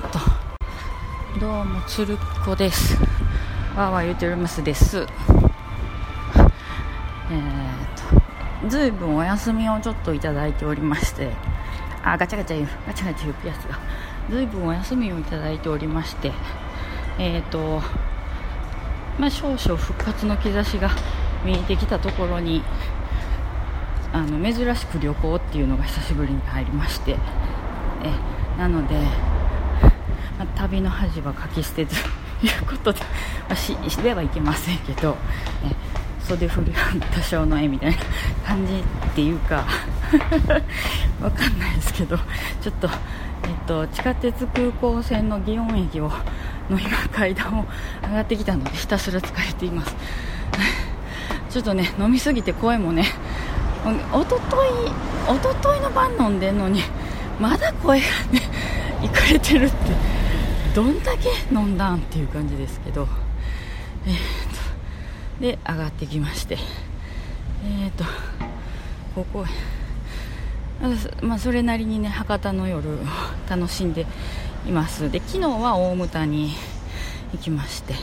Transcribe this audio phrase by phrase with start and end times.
[0.00, 0.18] ーと。
[1.38, 2.96] どうもつるっこです。
[3.76, 5.06] わーわー言うておりますです。
[7.30, 7.84] えー
[8.62, 11.30] とずいぶんお休みをちょっといただいておりまして。
[12.02, 13.78] あガチャガチャ言うガチャガチャ言うやつが。
[14.30, 16.32] ずいぶんお休みをいただいておりまして。
[17.18, 17.82] えーと
[19.18, 20.90] まあ少々復活の兆しが
[21.44, 22.62] 見えてきたところに
[24.12, 27.16] あの珍しく旅行っていうのが久しぶりに入りまして。
[28.02, 28.94] えなので、
[30.38, 33.06] まあ、旅の恥はかき捨てということで、ま
[33.50, 35.16] あ、ししてはいけませんけど、
[35.64, 35.90] え
[36.30, 37.96] 袖振りは多少の絵みたいな
[38.46, 38.82] 感じっ
[39.14, 39.64] ていうか
[41.20, 42.16] わかんないですけど
[42.60, 46.10] ちょっと、えっと、地下鉄空港線の祇園駅を
[46.70, 47.66] の今階段を
[48.02, 49.94] 上がってきたのでひたすら疲れています。
[51.50, 53.06] ちょっとね飲みすぎて声もね。
[54.12, 54.68] おととい
[55.26, 56.82] おとといの晩飲んでんのに
[57.40, 58.40] まだ声がね。
[59.02, 59.76] いかれてるって。
[60.74, 63.08] どんだけ飲んだんっていう感じですけど。
[64.06, 66.58] えー、とで上がってきまして。
[67.64, 68.04] えっ、ー、と
[69.14, 69.44] ここ
[71.20, 72.98] まあ、それなりにね博多の夜を
[73.50, 74.06] 楽しんで
[74.66, 75.10] います。
[75.10, 76.54] で昨日は大牟田に
[77.32, 77.98] 行きまして、は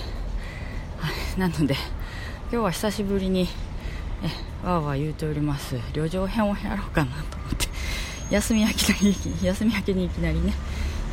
[1.35, 3.47] い、なので今日は久しぶりに
[4.21, 5.75] えわーわー言うております。
[5.93, 7.67] 旅情編をやろうかなと思って。
[8.29, 10.53] 休み明けに休み明けにいきなりね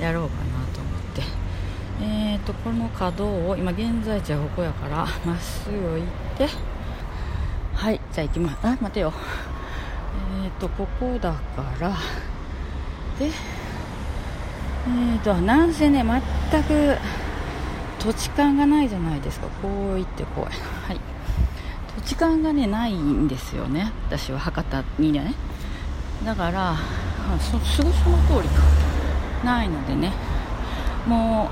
[0.01, 1.23] やろうかなと思って。
[2.03, 6.07] えーとこの角を今現在地はここやから まっすぐ行っ
[6.37, 6.49] て。
[7.75, 8.59] はいじゃあ行きます。
[8.63, 9.13] あ待てよ。
[10.45, 11.39] えーとここだか
[11.79, 11.91] ら。
[13.19, 16.05] でえーとなんせね
[16.51, 16.99] 全く
[18.01, 19.47] 土地勘がないじゃないですか。
[19.63, 21.01] こう行ってこうはい。
[21.97, 23.93] 土地勘がねないんですよね。
[24.09, 25.33] 私は博多にね。
[26.25, 26.75] だから
[27.39, 28.63] そすぐその通りか。
[29.45, 30.13] ないのでね。
[31.07, 31.51] も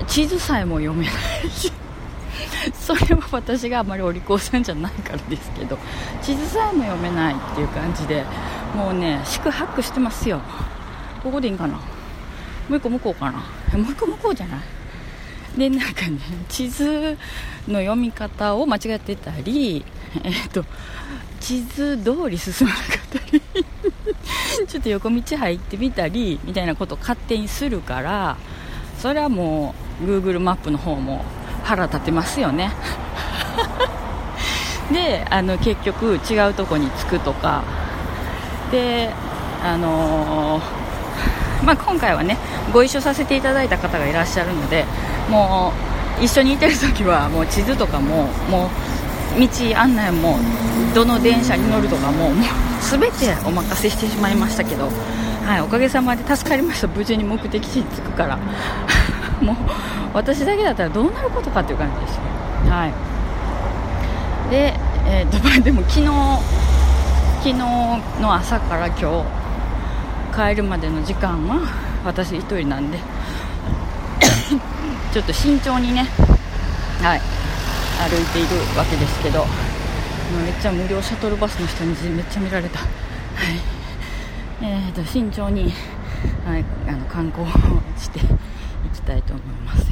[0.00, 1.12] う地図さえも読めな
[1.44, 1.72] いし。
[2.74, 5.78] それは私があまりお利口さんじゃないからですけど。
[6.22, 8.24] 地図さえも読めないっていう感じで
[8.76, 10.40] もうね宿泊してますよ。
[11.22, 11.74] ここでいいんかな？
[11.74, 11.80] も
[12.70, 13.38] う一個向こうかな？
[13.78, 14.60] もう一個向こうじゃない？
[15.58, 16.18] でなんかね
[16.48, 17.18] 地図
[17.68, 19.84] の読み方を間違ってたり
[20.22, 20.64] えっ、と
[21.40, 23.42] 地図通り進まなかったり。
[24.70, 28.36] ちょっと横道入ってみたりみたいなことを勝手にするから
[29.00, 31.24] それはもう Google マップの方も
[31.64, 32.70] 腹立てますよね。
[34.92, 37.62] であの結局違うとこに着くとか。
[38.70, 39.10] で
[39.64, 42.38] あのー、まあ、今回はね
[42.72, 44.84] ご一緒させていただいた方がいらっしゃるので
[45.28, 45.72] も
[46.20, 48.68] う一緒にいてる時はもう地図とかももう
[49.38, 50.38] 道案内も
[50.94, 52.34] どの電車に乗るとかももう
[52.80, 54.88] 全てお任せしてしまいましたけど、
[55.46, 56.88] はい、おかげさまで助かりました。
[56.88, 58.38] 無事に目的地に着くから。
[59.40, 59.56] もう
[60.12, 62.22] 私だけだったらどうなることかっていう感じですよ、
[62.70, 62.86] は
[64.48, 64.74] い、で,、
[65.06, 66.06] えー、とまあ でも昨日
[67.38, 67.54] 昨日
[68.20, 69.24] の朝から今日
[70.50, 71.62] 帰るまでの時間は
[72.04, 72.98] 私1人なんで
[75.12, 76.06] ちょっと慎重にね。
[77.02, 77.20] はい。
[78.00, 79.44] 歩いているわけですけど
[80.42, 82.88] めっちゃ無料シャトルバスの人にめっちゃ見られた、はい。
[84.62, 85.72] えーと、慎重に、
[86.46, 87.46] はい、あの観光を
[87.98, 88.22] してい
[88.94, 89.90] きたいと思います。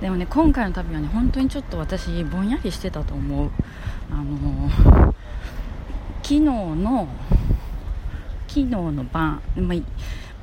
[0.00, 3.50] でもね今回の旅はね本当にちょっと私ぼんやりしてたと思う。
[4.12, 5.14] あのー、
[6.22, 7.08] 昨日の
[8.46, 9.78] 昨日の晩、まあ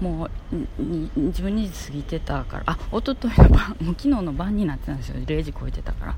[0.03, 0.29] もう
[1.15, 5.15] 自分に過ぎてたからあ一昨日の晩もう昨日の晩になってたんですよ。
[5.21, 6.15] 0時超えてたから。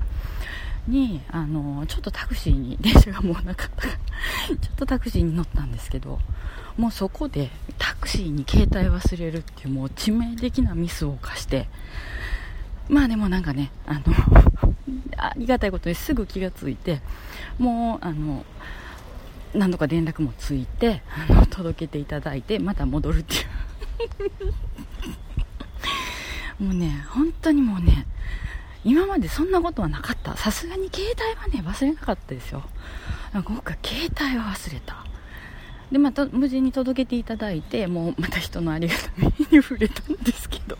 [0.88, 3.82] にあのちょっとタクシーに電車がもうなかった。
[3.82, 3.88] か
[4.50, 6.18] らちょっとタクシーに乗ったんですけど
[6.76, 11.68] もうそこでタクシーに携帯忘れるっていうもう致命的なミスを犯して
[12.88, 14.02] まあでもなんかねあの
[15.16, 17.00] ありがたいことにすぐ気がついて
[17.58, 18.44] もうあの
[19.54, 23.44] 何度か連絡もついてあの届けていただいてまた戻るっていう。
[26.62, 28.04] もうね本当にもうね
[28.84, 30.36] 今までそんなことはなかった。
[30.36, 32.62] さすがに携帯はね忘れなかったですよ。
[33.32, 35.04] 今回携帯は忘れた。
[35.92, 40.76] でまた無事に届けていただいてもうまた人のありがたみに触れたんですけど。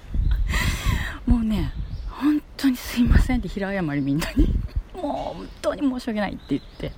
[1.26, 1.72] もうね
[2.08, 4.48] 本当にすいませんって平謝りみんなに。
[4.94, 6.92] もう本当に申し訳ないって言って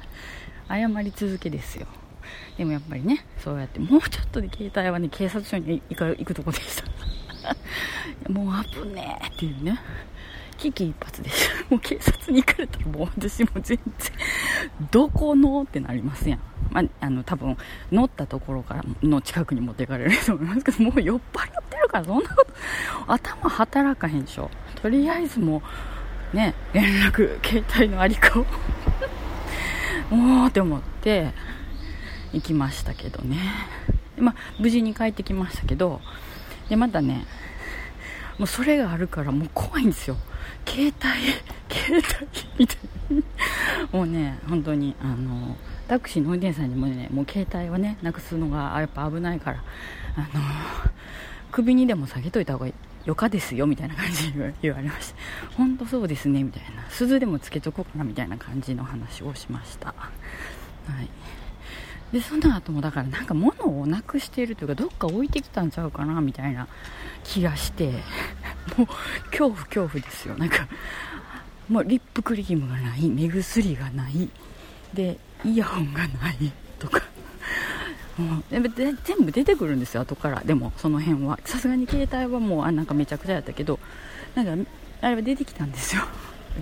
[0.68, 1.86] 謝り続けですよ。
[2.56, 6.84] でもやっぱりねそうやってもうちょっとで携帯はね警察署に行く行くとこでした。
[8.30, 9.78] もう危ねえっていうね。
[10.60, 11.50] 危機一髪です。
[11.70, 13.78] もう警察に行かれたらもう私も全然、
[14.90, 16.40] どこのってなりますやん。
[16.70, 17.56] まあ、あの、多分、
[17.90, 22.50] 乗ったところからの近くに持っていかれると思いますけど、 もう酔っ払ってるから、そんなこと、
[23.06, 25.62] 頭働かへんでしょとりあえずも
[26.32, 28.46] うね連絡携帯のありかを
[30.14, 31.32] もうって思って
[32.32, 33.36] 行きましたけどね
[34.18, 36.00] まあ無事に帰ってきましたけど
[36.68, 37.26] でまたね
[38.38, 40.16] もうそれがあるからもう怖いんですよ
[40.66, 40.94] 携帯
[41.74, 42.02] 携帯
[42.58, 42.76] みたい。
[42.76, 43.20] な
[43.92, 45.56] もうね本当にあの
[45.88, 49.64] タクシーの運転手さんにもねもう携帯はねなくすのがやっぱ危ないから
[50.16, 50.26] あの
[51.50, 52.70] 首にでも下げといた方が
[53.04, 55.16] よかですよみたいな感じで言われました。
[55.56, 56.88] 本当そうですねみたいな。
[56.90, 59.88] 鈴でもつけとこうかなみたいな感じの話をしました。
[59.88, 61.08] はい。
[62.12, 66.66] でその後もだからなんか物をなくしているというかどっか置いてきたんちゃうかなみたいな
[67.22, 67.92] 気がして
[68.76, 68.86] もう
[69.30, 70.36] 恐怖恐怖ですよ。
[70.36, 70.66] なんか
[71.68, 74.28] もうリップクリームがない目薬がない
[74.92, 77.02] でイヤホンがないとか。
[78.18, 78.62] もう全
[79.24, 80.42] 部出てくるんですよ後から。
[80.44, 81.38] でもその辺は。
[81.44, 83.78] さすがに携帯はもうあなんかめちゃくちゃやったけど
[84.34, 84.70] なんか
[85.00, 86.02] あれは出てきたんですよ。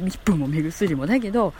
[0.04, 1.06] リップも目薬も。
[1.06, 1.54] だけど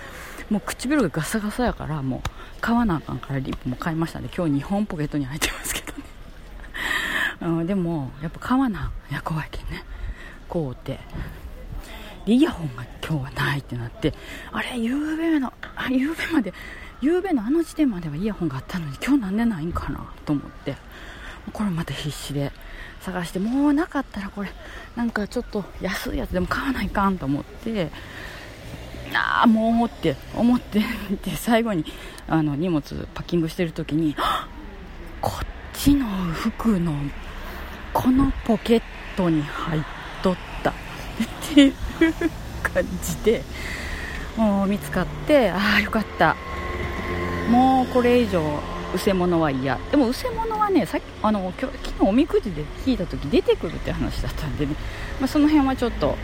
[0.50, 2.20] もう唇がガサガサやからもう
[2.60, 6.04] 買わなあかんからリップも買いましたんで今日2本ポケットに入ってますけどね、
[7.60, 9.84] うん、でもやっぱ買わないや怖いけんね。
[10.48, 10.98] こうて。
[12.26, 14.12] イヤホンが今日はないってなって
[14.52, 16.52] あれ夕べのあ夕べまで
[17.00, 20.76] 夕べのあの時点まではイヤホンがあったのに今日なんでないんかなと思って。
[21.54, 22.52] これまた必死で。
[23.00, 24.50] 探してもうなかったらこれ
[24.96, 27.90] なんかちょっと安いやつでも買わないかんと思って。
[29.14, 30.80] ああもう思って思って
[31.24, 31.84] で最後に
[32.26, 34.16] あの荷物パッキングしてる時に
[35.20, 36.94] こっちの服の
[37.92, 38.82] このポケッ
[39.16, 39.82] トに入っ
[40.22, 40.70] とった。
[41.50, 41.74] っていう
[42.62, 43.42] 感じで
[44.36, 46.36] もう見つかってああよかった。
[47.50, 48.42] もうこれ以上
[48.94, 49.78] うせ者は嫌。
[49.90, 54.74] でもうせ者はねさっきあの昨日おみくじで聞いた時出てくるって話だったんでね、
[55.18, 56.16] まあ、その辺はちょっと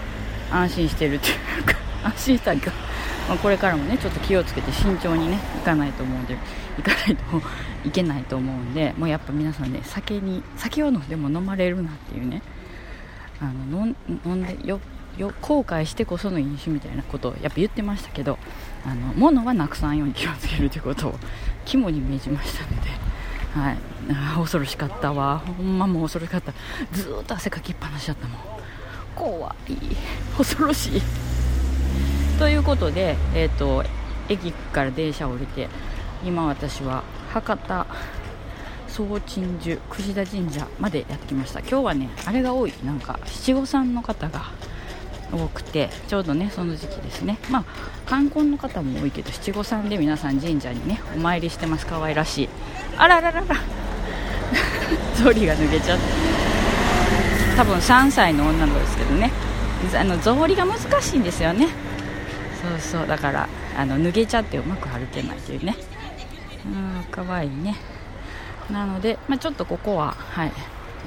[0.50, 2.70] 安心してるっていうか安心したりか、
[3.28, 6.36] まあ、これからもねちょっと気をつけて慎重にね行かないと思うんで
[6.76, 7.24] 行かないと
[7.88, 12.42] いけないと思うんでもうやっぱ皆さんね酒に酒を飲んでも飲まれるなっていうね
[13.40, 13.94] あの
[14.26, 14.80] 飲んでよ
[15.16, 18.38] よ後悔してこその飲酒みたいなことをやっぱ言ってましたけど
[18.84, 21.14] あの物はなくさんように気をつけるということを
[21.64, 22.90] 肝に銘じましたので、
[23.54, 23.78] はい、
[24.10, 25.38] あ恐ろしかったわ。
[25.38, 26.52] ほんまもう恐ろしかった。
[26.92, 28.40] ずっと汗かきっぱなしだったもん。
[29.14, 29.76] 怖い。
[30.36, 31.02] 恐ろしい。
[32.38, 33.84] ということで、えーと、
[34.28, 35.68] 駅から電車を降りて
[36.24, 37.86] 今私は博多
[38.88, 41.60] 総鎮守櫛田神社までやってきました。
[41.60, 42.72] 今日はねあれが多い。
[42.84, 44.52] なんか七五三の方が
[45.32, 47.38] 多くてちょうどねその時期ですね。
[47.50, 47.64] まあ
[48.06, 51.86] 観光の方も多いけど七五三で皆さん神社にねお参りしてます。
[51.86, 52.48] 可愛らしい。
[52.96, 53.56] あらららら。
[55.14, 56.04] 草履が脱げちゃって
[57.56, 59.32] 多分3歳の女の子ですけどね。
[59.96, 61.68] あの草履が難しいんですよね。
[62.62, 63.06] そうそう。
[63.06, 65.76] だからあの脱げちゃってうまく歩けないというね。
[66.66, 67.76] うんかわいいね。
[68.70, 70.52] なので、まあ、ちょっとここははい。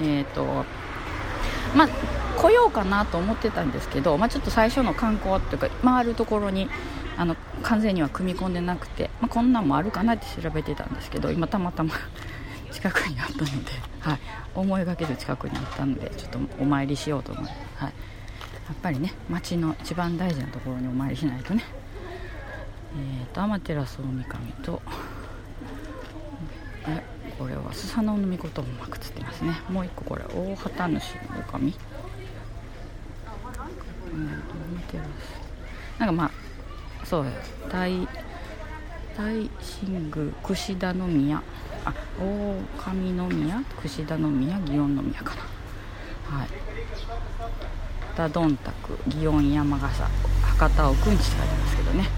[0.02, 0.66] えっ、ー、と
[1.76, 1.90] まあ
[2.38, 6.70] 来ようかなと思ってたんですけど、まあ、ちょっと最初の観光っていうか回るところに
[7.18, 11.94] あの完全には組み込んでなくて、まあ、こんなんもあるかなって調べてたんですけど今たまたま
[12.72, 13.72] 近くにあったので、
[14.02, 14.20] はい、
[14.54, 17.94] 思いがけず近くにあったのでちょっとお参りしようと思って、はい、
[18.68, 21.64] やっぱりね町の一番大事なところにお参りしないとね。
[23.00, 24.82] えーと、天照大神と
[26.88, 27.04] え
[27.38, 29.62] これはスサノオノミコトもうまくつってますね。
[29.70, 31.76] もう一個これ大畑主の神
[36.00, 36.32] なんかまあ
[37.06, 37.26] そう
[37.70, 38.08] 大
[39.18, 41.42] 大神宮櫛田宮。
[41.86, 46.38] あ大神宮櫛田宮祇園宮かな。
[46.38, 46.67] はい。
[48.18, 50.04] ダドンタク祇園山笠
[50.58, 52.10] 博多をくんちって書いてますけどね。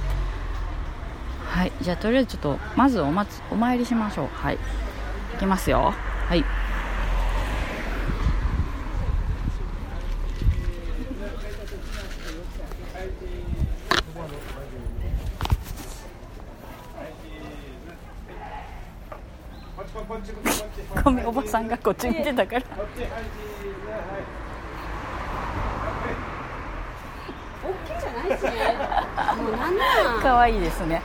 [1.46, 4.28] はいじゃあとりあえずちょっとまずおまつお参りしましょう。
[4.28, 4.56] はい。
[4.56, 4.58] い
[5.38, 5.94] きますよ。
[6.30, 6.46] はい。
[21.04, 22.66] ごめんおばさんがこっち見てたから。
[30.22, 31.02] 可愛いですね。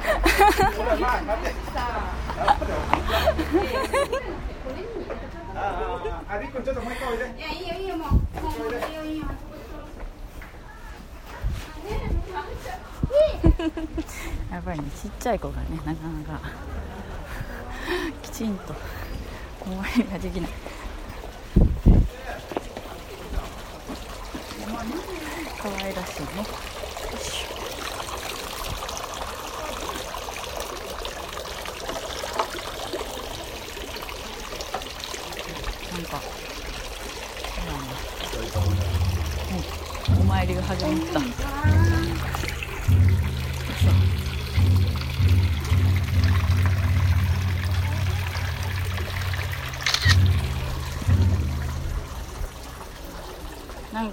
[14.50, 14.84] やっぱりね。
[15.02, 15.66] ちっちゃい子がね。
[15.84, 16.40] なかなか
[18.22, 18.74] きちんと
[19.66, 20.50] お参りができない
[25.62, 26.73] 可愛らしいね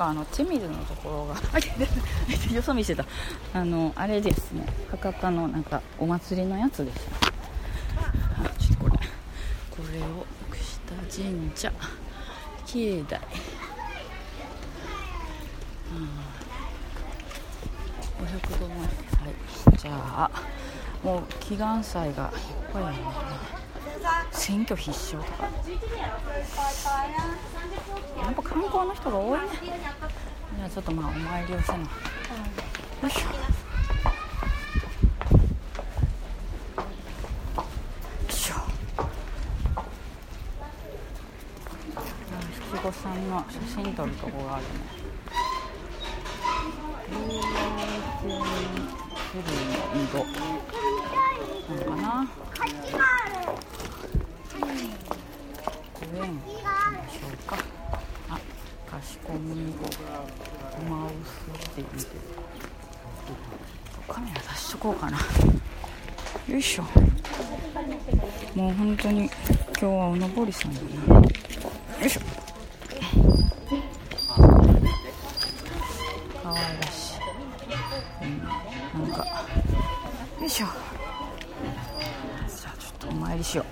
[0.02, 1.36] なんかあのチミズのところが
[2.56, 3.06] よそ見してた。
[3.54, 4.66] あのあれですね。
[4.90, 7.08] 博多のなんかお祭りのやつです
[8.44, 8.98] あちょっとこれ。
[8.98, 11.72] これを串田神社
[12.66, 13.22] 境内。
[18.22, 19.78] 500度前はい。
[19.78, 20.32] じゃあ
[21.04, 22.38] もう祈願祭がい
[22.70, 23.02] っぱいあるね。
[24.32, 25.48] 選挙必勝とか。
[28.52, 29.48] 観光の人が多いね。
[30.58, 31.78] じゃあちょっとまあお参りをせな。
[31.80, 31.86] よ
[33.08, 33.20] いしょ。
[33.22, 33.36] よ
[38.28, 38.56] いしょ。
[42.74, 44.70] 七五三の写真撮るとこがあるね。
[49.32, 50.18] 古いの井戸。
[51.74, 52.28] なのかな
[64.82, 65.20] こうかな。
[66.50, 66.84] よいしょ。
[68.56, 69.32] もう本当に今
[69.80, 70.88] 日はおのぼりさんだな。
[71.22, 71.30] よ
[72.04, 72.22] いしょ。
[76.42, 77.18] かわいらしい、
[78.24, 78.48] うん、な
[79.08, 79.24] んか。
[80.40, 80.66] よいしょ。
[80.66, 83.66] じゃあちょっとお参りしよう。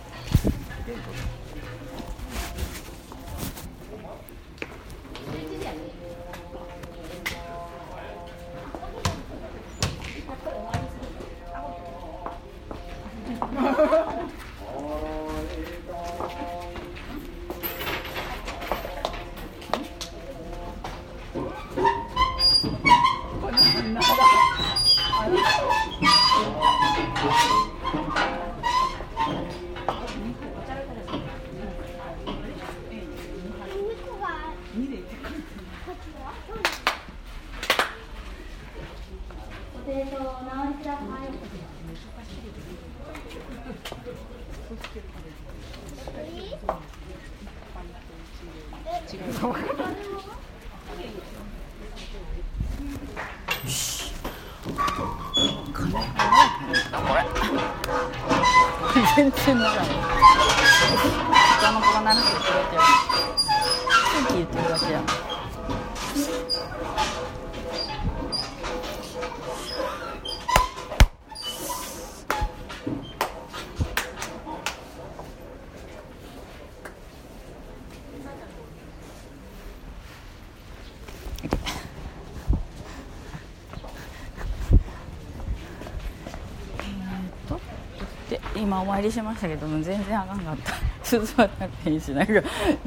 [88.90, 90.74] 参りしましたけども全然あかんかった。
[91.06, 92.34] 進まなくていいしなんか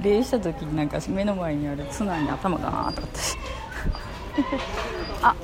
[0.01, 3.37] 礼した時になんか目の前にある綱に頭がーっとかったし
[5.23, 5.35] あ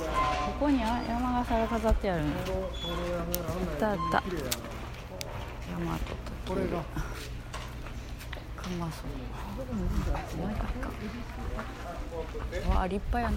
[0.58, 1.00] ここに山
[1.44, 2.24] 笠が飾ってある。
[2.24, 2.36] のあっ
[3.78, 4.22] たあった。
[5.70, 6.14] 山と
[6.46, 6.82] 時計か
[8.78, 9.02] まそ
[12.66, 13.36] うわあ立派やな。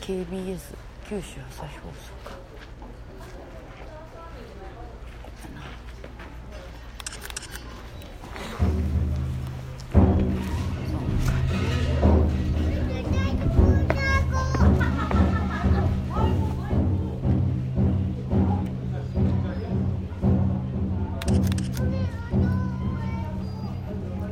[0.00, 2.34] KBS 九州朝日放送か。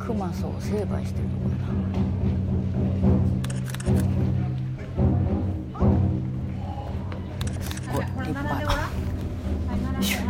[0.00, 2.23] 熊荘を成敗してるとこやな。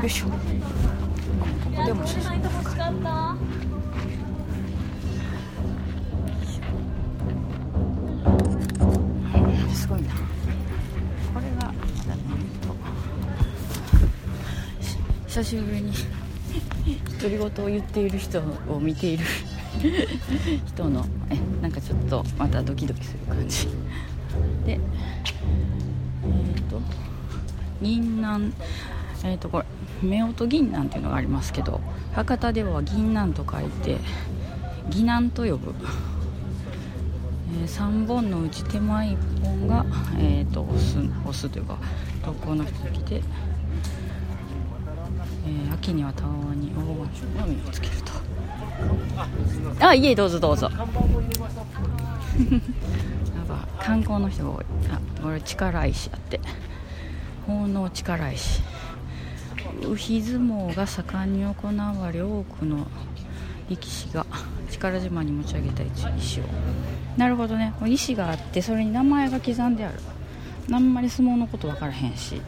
[0.04, 0.26] よいしょ。
[0.26, 0.32] こ
[1.74, 2.54] こでも写真撮る
[3.00, 3.36] か
[9.72, 10.08] すごいな。
[11.32, 11.72] これが
[15.26, 15.92] 久しぶりに
[17.18, 19.24] 独り言を言っている人を見ている。
[20.66, 23.68] 人のえなんかちょっとまたドキドキする感じ。
[24.66, 24.80] でえっ、
[26.68, 26.78] と
[27.80, 28.52] 銀杏
[29.24, 29.64] えっ、とこれ
[30.04, 31.80] 夫婦銀杏っていうのがありますけど
[32.12, 33.98] 博多では銀杏と書いて
[34.90, 35.74] 疑難と呼ぶ、
[37.62, 39.86] えー、3本のうち手前1本が、
[40.18, 41.78] えーと、オスオスというか
[42.24, 48.12] 特攻の人が来て、えー、秋にはたわに黄金色の実をつけると。
[49.80, 50.68] あいえどうぞどうぞ。
[50.70, 50.92] なんか
[53.78, 54.64] 観光の人が多い。
[54.90, 56.40] あこれ力石やって。
[57.46, 58.62] 奉納力石。
[59.82, 62.86] 牛相撲が盛んに行われ多くの
[63.68, 64.26] 力士が
[64.70, 65.82] 力自慢に持ち上げた
[66.16, 66.44] 石を
[67.16, 67.72] なるほどね。
[67.86, 69.98] 石があってそれに名前が刻んである。
[70.72, 72.40] あんまり相撲のこと分からへんし。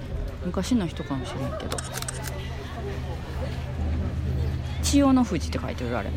[0.45, 1.77] 昔の人かもしれんけど。
[4.83, 5.49] 千代の富士。
[5.49, 6.11] って書いてるあれ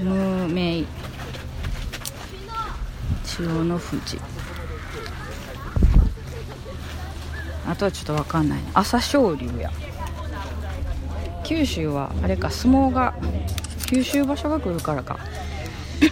[0.00, 0.84] 無名
[3.24, 4.18] 千代の富士。
[7.68, 9.70] あとはちょっと分かんない朝青龍や。
[11.44, 13.14] 九州はあれか相撲が
[13.86, 15.18] 九州場所が来るからか。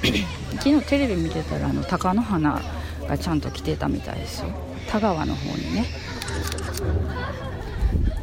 [0.58, 2.60] 昨日テレビ見てたらあの貴乃花
[3.08, 4.48] がちゃんと来てたみたいですよ。
[4.90, 5.86] 田川の方にね。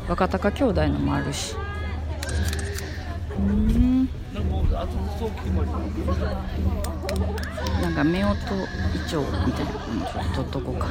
[0.07, 1.55] 若隆兄弟のもあるし。
[3.39, 4.07] うん。
[4.33, 4.41] な
[7.89, 8.11] んか夫婦
[8.95, 10.85] イチョウみたいなのちょっと取っとこうか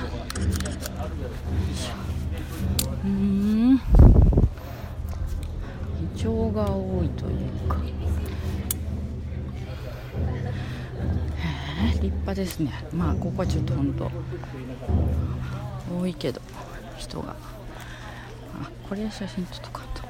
[3.05, 3.75] うん。
[3.75, 3.79] イ
[6.17, 7.79] チョウが多いというか。
[7.79, 7.89] へ
[11.89, 12.73] え立派ですね。
[12.93, 14.11] まあここはちょっと本当
[16.01, 16.41] 多いけど
[16.97, 17.31] 人が。
[17.31, 20.03] あこれ写真撮っとかと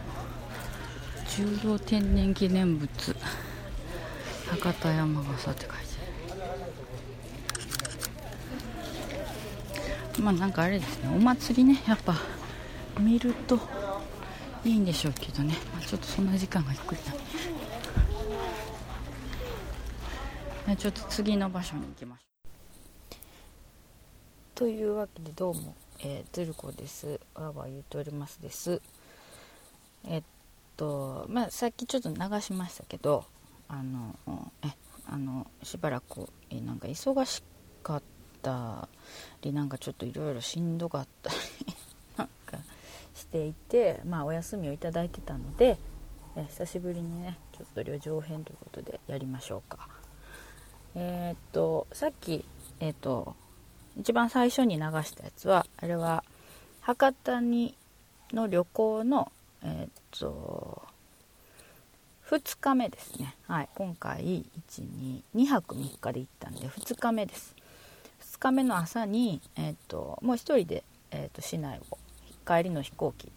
[1.37, 2.89] 重要天然記念物。
[4.51, 5.77] 博多山笠って書いて
[6.31, 6.35] あ
[10.19, 10.23] る。
[10.23, 11.09] まあなんかあれですね。
[11.17, 12.42] お祭りねやっぱ。
[12.99, 13.59] 見ると
[14.65, 17.01] いいんでしょうけどね、まあ、ちょっとそんな時間がゆっくり
[20.67, 20.77] だ。
[20.77, 22.29] ちょっと次の場所に行きましょう。
[24.55, 27.21] というわけでどうも、えー、ズルコです。
[27.35, 28.81] わわ言うておりますです。
[30.05, 30.23] えっ
[30.77, 33.25] とまあさっきちょっと流しましたけど
[33.69, 34.17] あの
[34.65, 34.69] え
[35.11, 37.43] あのしばらくえなんか忙し
[37.83, 38.03] かっ
[38.41, 38.89] た
[39.43, 41.37] りなんかちょっといろいろしんどかったり
[43.33, 45.79] ていて、まあ、お休みをいただいてたので、
[46.37, 49.89] え久しぶりにねちょっと旅情編ということでやりましょうか。
[50.95, 52.45] えー、っとさっき
[52.81, 53.35] えー、っと
[53.99, 56.25] 一番最初に流したやつはあれは
[56.81, 57.75] 博多に
[58.33, 59.31] の旅行の
[59.63, 60.83] えー、っと
[62.31, 67.55] 2日目ですね、はい、今回122泊3日で行ったんで2日目です。
[68.33, 71.99] 2日目の朝に、えー、っともう1人で、えー、っと市内を
[72.43, 73.31] 帰りの飛行機。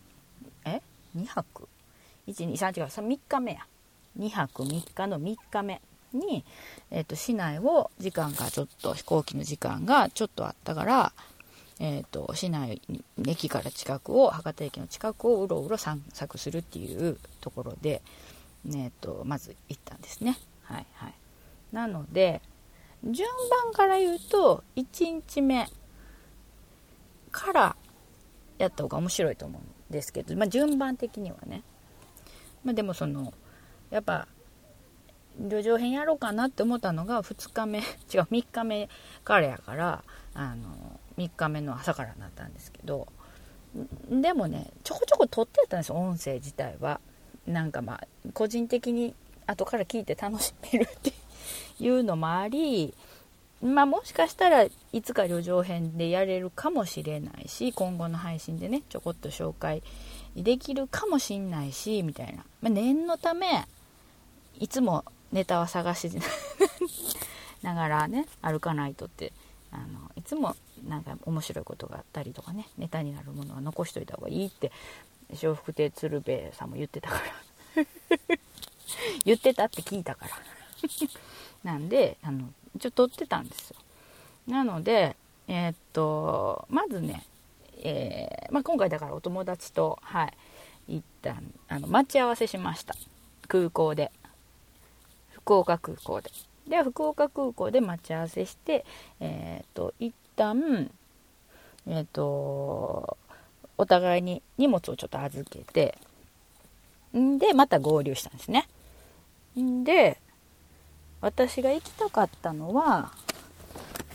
[0.65, 0.81] え
[1.15, 1.67] ？2泊
[2.27, 3.65] ？123違う3日目や。
[4.19, 5.81] 2泊3日の3日目
[6.13, 6.45] に、
[6.91, 11.13] えーと、市内を時間がちょっと飛行機の時間がちょっとあったから、
[11.79, 12.81] えーと、市内
[13.27, 18.01] 駅から近くを博多駅の近くをうろうろ散策するっていうところで、
[18.63, 20.37] ね、ーとまず行ったんですね。
[20.63, 21.13] はいはい、
[21.71, 22.41] なので
[23.03, 23.27] 順
[23.63, 25.67] 番から言うと1日目
[27.31, 27.75] から
[28.57, 31.63] やった方が面白いと思うんですけど、まあ、順番的にはね、
[32.63, 33.33] まあ、でもその
[33.89, 34.27] やっぱ
[35.39, 37.85] 旅情編やろうかなって思ったのが2日目 違う
[38.21, 38.89] 3日目
[39.23, 43.07] からやからあの3日目の朝からなったんですけど
[44.09, 46.99] でもねちょこちょこ撮ってたんです音声自体は。
[47.45, 49.13] なんかまあ個人的に
[49.45, 51.13] 後から聞いて楽しめるって
[51.79, 52.93] いうのもあり
[53.61, 59.81] まあ、もしかしたらいつか旅情編でやれるかもしれないし今後の配信でねちょこっと紹介
[60.35, 63.65] できるかもしんないしみたいな、まあ、念のため
[64.59, 66.11] いつもネタは探し
[67.63, 69.31] ながらね歩かないとって
[69.71, 69.83] あの
[70.15, 70.55] いつも
[70.87, 74.71] なんか面白いことがあったりとかねネタになるものは残しといた方がいいって
[75.41, 77.23] 笑福亭鶴瓶さんも言ってたから。
[79.25, 80.31] 言ってたって聞いたから。
[81.65, 83.75] なんであの一応撮ってたんですよ。
[84.47, 87.23] なのでえー、っとまずね、
[87.83, 90.33] えー、まあ、今回だからお友達とはい
[90.87, 92.95] 一旦あの待ち合わせしました。
[93.47, 94.11] 空港で。
[95.31, 96.31] 福岡空港で。
[96.67, 98.85] で福岡空港で待ち合わせして
[99.19, 100.91] えー、っと一旦
[101.87, 103.17] えっと
[103.77, 105.97] お互いに荷物をちょっと預けて
[107.17, 108.67] んでまた合流したんですね。
[109.83, 110.19] で
[111.25, 113.11] 私が行きたかったのは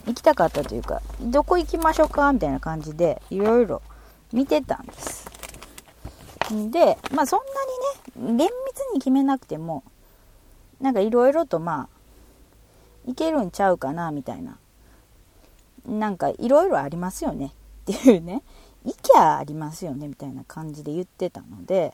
[0.07, 3.81] 行きたかったというかどこ行きましょうかみたいな感じでいろいろ
[4.31, 5.29] 見てたんです。
[6.71, 7.39] でまあそん
[8.15, 9.83] なにね厳密に決めなくても
[10.79, 11.89] なんかいろいろとま
[13.05, 14.57] あいけるんちゃうかなみたいな。
[15.85, 17.49] なんかいろいろありますよねっ
[17.85, 18.41] ていうね。
[18.85, 21.93] いきゃありますよねみたいな感じで言ってたので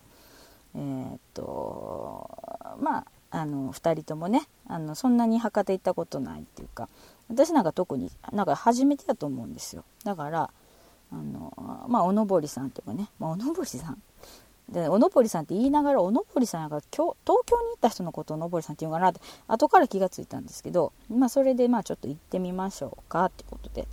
[0.76, 2.30] えー、っと
[2.80, 6.90] まああの2人ともねあのそんなに博多行ったことないっていうか
[7.30, 9.84] 私なんか特になんか初めてだと思うんですよ。
[10.04, 10.50] だから
[11.12, 14.02] あのまあおのぼりさんとかね、まあ、おのぼりさん？
[14.70, 23.88] でおのぼりさんって言いながらおのぼりさんが今日東京に行った人のことをおのぼりさんって言うかなって後から気がついたんですけど、まあ、それでまあちょっと行ってみましょうかってことで。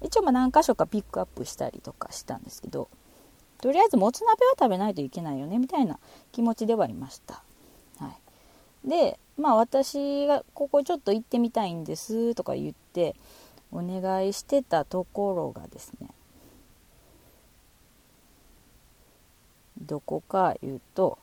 [0.00, 2.88] 一応まあ何箇所かピックアップしたりとかしたんですけど
[3.60, 5.98] とりあえずもつ鍋は食べないといけないよねみたいな
[6.30, 7.42] 気持ちではいました。
[8.88, 13.14] でまあ私がここちょっと行ってみたいんですとか言って
[13.70, 16.08] お願いしてたところがですね
[19.80, 21.18] どこか言うと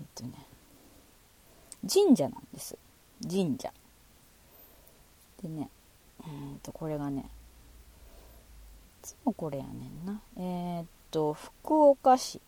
[0.00, 0.32] えっとね
[1.88, 2.76] 神社なんです。
[3.22, 3.72] 神社。
[5.42, 5.70] でね
[6.26, 10.20] うんとこれがねいつもこれやねんな。
[10.36, 12.40] えー、っと福岡市。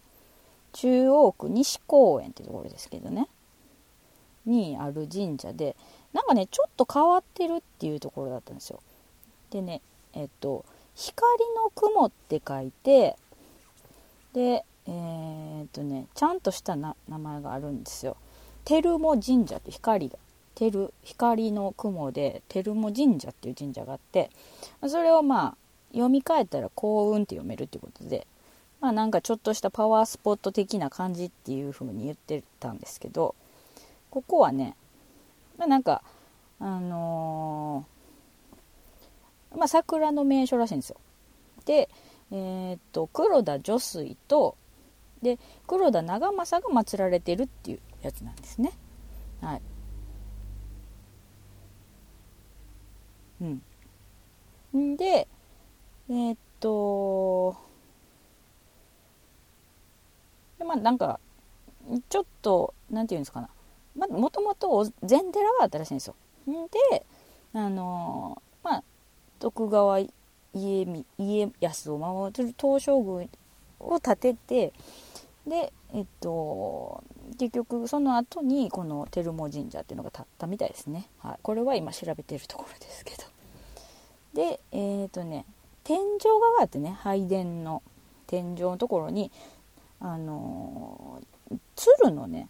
[0.72, 3.28] 中央区西公園ってところですけどね。
[4.44, 5.76] にある神社で
[6.12, 8.80] なんかねちょっと変わってるっていうところだったんですよ。
[9.50, 9.80] でね
[10.14, 11.22] えっと光
[11.56, 13.16] の雲って書いて
[14.32, 18.16] でえー、っとねちゃんとした名前があるんですよ。
[18.64, 20.18] 照茂神社って光が。
[20.54, 24.30] 照光の雲で照茂神社っていう神社があって
[24.86, 25.56] それをまあ
[25.92, 28.26] 読み替えたら幸運って読めるっていうことで
[28.82, 33.34] まあなんかちょっとしたパワースポット的な感じっていう風に言ってたんですけど
[34.10, 34.76] ここはね、
[35.56, 36.02] まあ、なんか
[36.60, 40.96] あのー、まあ桜の名所らしいんですよ。
[41.64, 41.88] で
[42.32, 44.56] えー、っと黒田女水と
[45.22, 48.72] で黒田長政が祀られてるっていうやつなんですね。
[49.40, 49.62] はい。
[54.74, 54.96] うん。
[54.96, 55.26] で、
[56.08, 57.56] えー、っと、
[60.62, 61.18] でまあなんか、
[62.08, 63.48] ちょっと、なんていうんですかな。
[64.08, 66.14] もともと禅寺があったらしいんですよ。
[66.90, 67.04] で、
[67.52, 68.84] あのー、まあ、
[69.38, 70.10] 徳川家
[71.18, 73.28] 家康を守る東照宮
[73.80, 74.72] を建てて、
[75.46, 77.02] で、えっと、
[77.38, 81.08] 結局その後にこの照茂神社っていうのが建ったみたいですね。
[81.18, 83.24] はい、これは今調べてるところですけど。
[84.34, 85.44] でえっ、とね
[85.84, 86.00] 天井
[86.56, 87.82] があってね拝殿の
[88.26, 89.30] 天井のところに
[90.02, 91.22] あの、
[91.76, 92.48] 鶴のね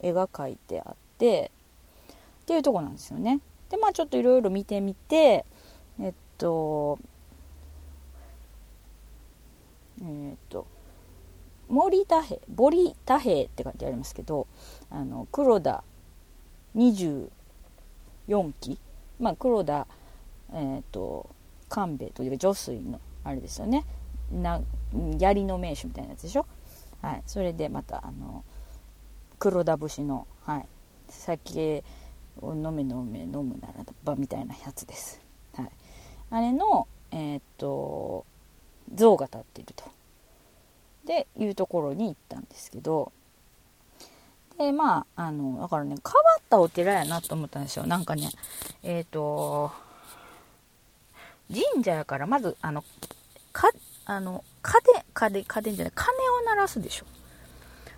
[0.00, 1.50] 絵が描いてあって
[2.42, 3.40] っていうとこなんですよね。
[3.70, 5.44] でまあちょっといろいろ見てみて
[6.00, 6.98] えっと
[10.02, 10.66] えっと
[11.68, 14.46] 森田兵堀田兵って書いてありますけど
[14.90, 15.84] あの黒田
[16.76, 17.30] 24
[18.60, 18.78] 期
[19.18, 19.86] まあ黒田
[20.54, 21.30] えーと、
[21.68, 23.84] 官兵衛というか女水のあれですよね。
[24.30, 24.60] な
[25.18, 26.46] 槍の名手みたいなやつでしょ、
[27.02, 28.44] はい、それでまたあの
[29.38, 30.66] 黒田節の、はい、
[31.08, 31.84] 酒
[32.40, 35.20] を飲め飲め飲むならばみたいなやつです、
[35.54, 35.70] はい、
[36.30, 38.24] あれのえっ、と
[38.94, 39.84] 像が立っていると。
[41.04, 43.12] でいうところに行ったんですけど。
[44.58, 46.00] でまああのだからね変わ
[46.38, 47.86] ったお寺やなと思ったんですよ。
[47.86, 48.30] なんかね
[48.82, 49.72] えっ、と
[51.48, 52.84] 神社やからまずあの
[53.52, 53.70] か
[54.16, 57.06] あの家電家電家電じゃない鐘を鳴らすでしょ。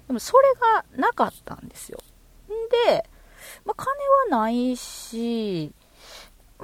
[0.07, 1.99] でもそれがなかったんですよ。
[2.47, 2.51] ん
[2.87, 3.09] で、
[3.65, 3.91] まあ、鐘
[4.31, 5.73] はないし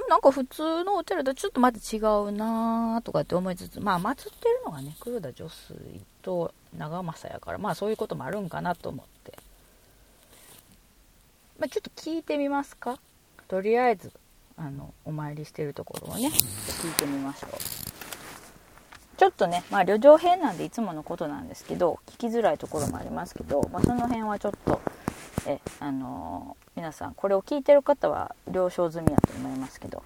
[0.09, 5.75] なんか普通のお寺とちょっとまた違うなとかって思いつつまあ祀ってるのがね黒田女水
[6.23, 9.39] と長政やからまあそういうこともあるんかなと思って、
[11.59, 12.99] まあ、ちょっと聞いてみますか？
[13.49, 14.13] とりあえず
[14.57, 17.51] あのお参りしてるところをね聞いてみましょう。
[19.21, 24.81] ちょっとねまあ旅情編なんでいつものことなんですけど聞きづらいところもありますけど、まあ、その辺はちょっと
[25.47, 30.03] えあのー、皆さんこれを聞いてる方は了承済みやと思いますけど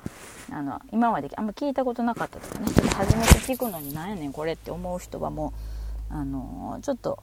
[0.51, 5.55] あの今まであんま聞いたことなかったとかねちょっと初めて聞くのになんやねんこれって思う人はも
[6.11, 7.23] うあのー、ちょっと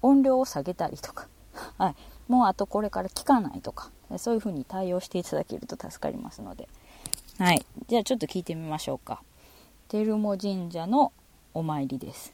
[0.00, 1.28] 音量を下げたりとか、
[1.76, 1.94] はい、
[2.28, 6.66] もうあとこれから聞かないとかそういう風に対応していただけると助かりますので。
[7.36, 7.66] はい。
[7.88, 9.20] じゃあちょっと聞いてみましょうか。
[9.88, 11.12] 照茂神社の
[11.52, 12.32] お参りです。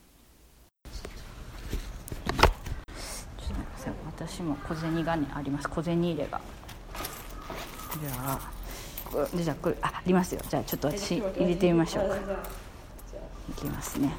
[4.07, 5.69] 私も小銭がねあります。
[5.69, 6.41] 小銭入れが。
[8.01, 8.41] じゃあ
[9.35, 10.41] じゃあこれあありますよ。
[10.49, 12.17] じゃあちょっと私入れてみましょうか。
[13.49, 14.13] いきますね。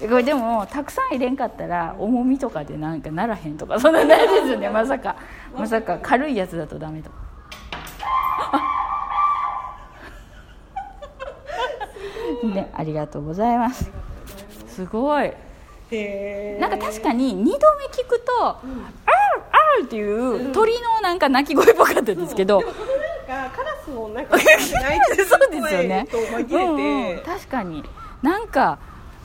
[0.00, 4.70] これでもたくさん入れんかったら重みとかでなんかならへんとかそんな大事ですよね。
[4.70, 5.16] まさか
[5.56, 7.23] まさか軽いやつだとダメとか。
[12.52, 13.90] ねありがとうございます。
[14.68, 15.32] すごい。
[15.90, 18.62] へなんか確かに2度目聞くと「ある
[19.52, 20.02] ある」ってい
[20.48, 22.70] う鳥のなんか鳴き声っぽかったんですけど、なん
[23.50, 24.56] かカラスもなんか 泣い
[25.10, 26.06] てるそうですよね。
[26.10, 27.84] 声と紛れて、うんうん確かに。
[28.22, 28.78] なんか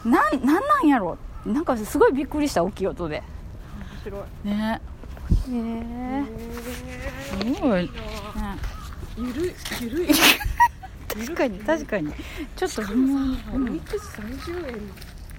[0.06, 1.18] なんなんなんやろ？
[1.46, 3.24] なんかすごいびっくりした大きい音で。
[4.04, 4.48] 面白い。
[4.48, 4.82] ね。
[5.30, 6.24] へえ
[7.56, 7.90] すごい、ね、
[9.16, 10.08] ゆるいゆるい
[11.20, 12.14] 確かに確かに。
[12.56, 14.92] ちょっと微妙におみくじ30円。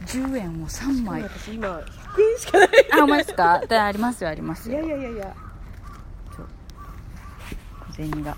[0.06, 1.22] 10円を3枚。
[1.22, 2.68] 私今100円しかない。
[2.92, 3.58] あですか？
[3.66, 5.34] でありますよありますいやよいやいやいや。
[7.88, 8.36] 小銭が。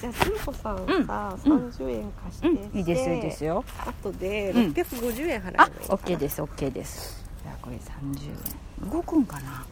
[0.00, 1.68] じゃあスー子さんうんさ、うん。
[1.68, 2.78] 30円貸して、うん。
[2.78, 3.64] いいですよいいですよ。
[3.86, 4.72] 後でうん。
[4.72, 7.24] 650円払えあばいいかな、オッケーですオッケーです。
[7.42, 7.80] じゃあこれ30
[8.84, 8.90] 円。
[8.90, 9.64] 動くんかな？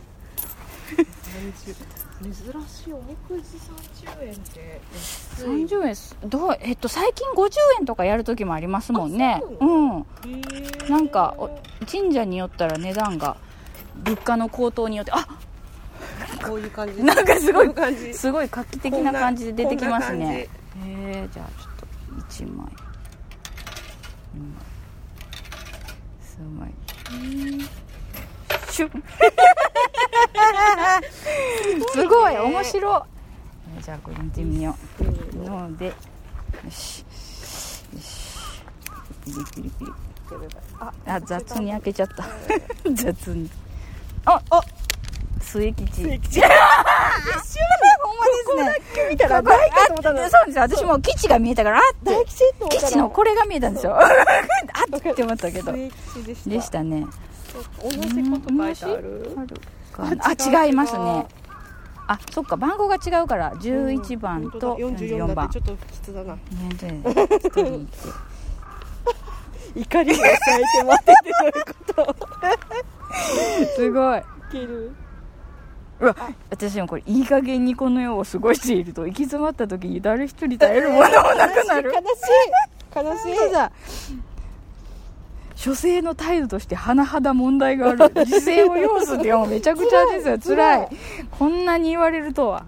[2.22, 3.58] 珍しいおみくじ
[4.04, 5.46] 30円って安い。
[5.46, 5.96] 30円。
[5.96, 9.42] すどうえっと最近50円とかやる時もありますもんね。
[9.60, 9.66] うう
[9.98, 10.06] ん。
[10.88, 11.50] なんかお
[11.90, 13.36] 神社によったら値段が
[14.04, 15.26] 物価の高騰によってあ
[16.46, 17.02] こういう感じ。
[17.02, 18.14] なんかすごい感じ。
[18.14, 20.34] すごい画期的な感じで出てきますね。
[20.38, 20.48] へ
[20.86, 21.86] えじゃあちょっと
[22.44, 22.66] 1枚。
[24.34, 24.64] 2枚
[26.20, 26.72] 数枚
[28.72, 28.92] シュッ。
[31.92, 33.02] すごい面白い。
[33.76, 35.04] えーじゃあこれ見てみよう。
[35.38, 35.92] のでよ
[36.70, 37.04] し。
[37.94, 38.32] よし。
[39.24, 39.92] ピリピリピリ
[40.78, 42.24] ああ雑に開けちゃった。
[42.94, 43.50] 雑に。
[44.24, 44.60] ああ。
[45.40, 46.02] 末吉。
[46.04, 46.40] 末吉。
[46.40, 46.50] ほん
[48.18, 48.76] まですね。
[49.10, 50.24] 見たら大吉と思ったの。
[50.24, 50.62] あそうですよ。
[50.62, 52.24] 私も基地が見えたからあって。
[52.70, 53.98] 基地のこれが見えたんですよ。
[54.00, 55.72] あって思ったけど。
[55.72, 55.90] で
[56.60, 57.06] したね
[57.82, 59.36] 同じこと書いてある。
[59.98, 61.26] あ違いますね。
[62.08, 66.36] あそっか番号が違うから11番とうん44 44番だってちょっときつだな。
[66.50, 66.90] 人い
[67.50, 67.62] て
[69.74, 72.16] 怒りが咲いて待っててどういうこと。
[73.76, 74.18] すごい。
[74.18, 74.92] いける。
[76.00, 76.16] うわ
[76.50, 81.92] 私もこれいい加減にこの世を過ごしていると行き詰まった時に誰一人耐えるものもなくなる。
[81.92, 83.04] 悲しい。
[83.04, 83.36] 悲しい。
[83.36, 83.70] そうだ
[85.62, 88.12] 諸生の態度として甚だ問題がある。
[88.26, 90.56] 自制を要すってもうめちゃくちゃですよ。
[90.56, 90.82] 辛辛い。
[90.86, 90.88] い。
[91.30, 92.64] こんなに言われるとは。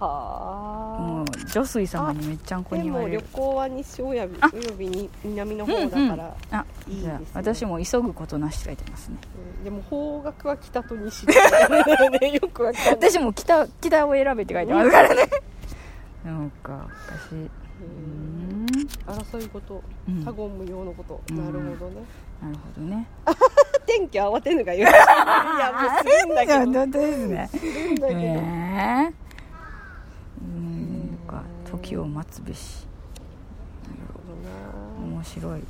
[0.00, 3.22] はもう女水様にめっちゃんこに言われる。
[3.32, 9.18] 行は西および南の方だから、あいいですねじゃあ私も急ぐことなしって書いてますね。
[9.58, 12.32] うんでも方角は北と西ってね。
[12.34, 12.94] よくわかんない。
[12.94, 15.28] 私も北北を選べって書いてますからね。
[16.24, 16.50] なん。
[16.50, 17.50] かおかしいう
[17.82, 18.51] うん
[18.84, 20.24] んあらそういうことうん。
[20.24, 21.36] 他言無用のこと、うん。
[21.44, 22.04] なるほどね。
[22.42, 23.06] なるほどね。
[23.86, 26.58] 天気慌てぬがよい いやもうするんだけど。
[26.72, 27.48] 本当ですね。
[27.52, 29.14] するんだけど、ねえ。
[30.42, 32.86] うんか時を待つべし。
[35.00, 35.62] 面白い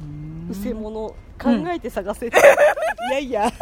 [0.00, 0.50] うん。
[0.50, 2.26] うせ者考えて探せ。
[2.26, 3.52] って、いやいや。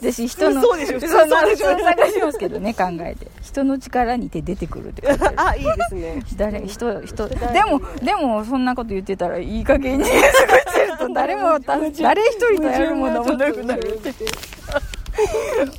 [0.00, 1.00] 私人のそうでしょ。
[1.00, 3.26] そうそうでしょそう探しますけどね考えて。
[3.42, 6.22] 人の力にて出てくるって あるあいいですね。
[6.36, 14.12] 誰人人人でもでもそんなこと言ってたらいい加減に過ごしてると誰もた誰一人とやるものもなくなるって。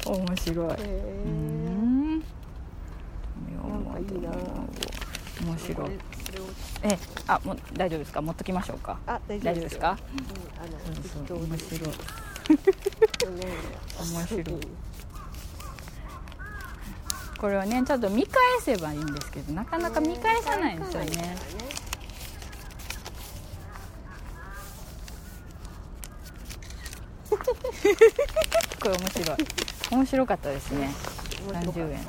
[0.05, 0.71] 面白い。
[0.71, 0.75] へ
[1.25, 2.19] うん。
[2.19, 2.23] なん
[3.85, 4.29] かいいな。
[5.45, 6.14] 面白い
[6.87, 8.21] えあもう大丈夫ですか？
[8.21, 8.97] 持っときましょうか。
[9.07, 9.89] あ大丈夫大丈夫ですか？
[9.89, 11.37] うん、あのそうそう。
[11.47, 11.89] 面白い
[14.13, 14.45] 面白い。
[17.39, 21.35] これはねちょっと見返せばいいんですけどなかなか見返さないんですよね。
[28.81, 29.37] これ面白い。
[29.91, 30.89] 面白かったですね。
[31.51, 31.99] 30円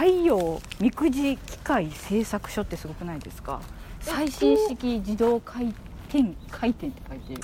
[0.00, 3.60] 太陽みくじ機械製作所ってすごくないですか？
[4.00, 5.66] 最新式自動回
[6.08, 7.42] 転回転って書いてる。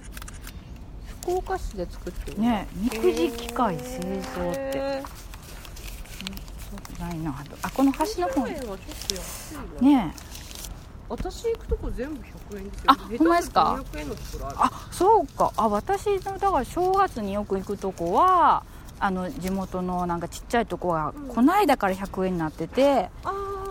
[1.20, 2.40] 福岡市で作ってる。
[2.40, 4.78] ねみくじ機械製造って。
[4.78, 5.02] へ
[6.98, 7.44] ないな。
[7.62, 9.62] あこの端のー方100円はちょっと安いわ。
[9.82, 10.14] ね。
[10.16, 10.26] え
[11.10, 12.84] 私行くとこ全部100円ですよ。
[12.86, 14.56] あほんまですか？200円のところある。
[14.60, 15.52] あそうか。
[15.58, 18.64] あ私のだから正月によく行くとこは
[18.98, 21.28] あの地元のなんかちっちゃいとこは、うん。
[21.28, 23.10] こないだから100円になってて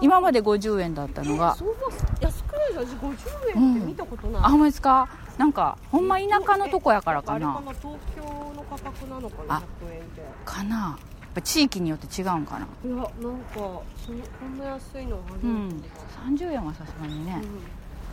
[0.02, 1.56] 今まで50円だったのが。
[1.56, 1.76] えそう
[2.22, 5.08] 安くないです50円って見たことない、あほんまですか？
[5.38, 7.60] なんかほんま田舎のとこやからかな。
[7.82, 8.22] 東京
[8.56, 9.64] の価格なのかなあ。
[9.84, 10.78] 100円ってかな。
[10.78, 10.98] やっ
[11.36, 12.66] ぱ地域によって違うんかな。
[12.86, 13.82] いやなんかその
[14.40, 15.68] こんな安いの初うん。
[15.68, 15.84] めて見
[16.38, 17.42] た、30円はさすがにね、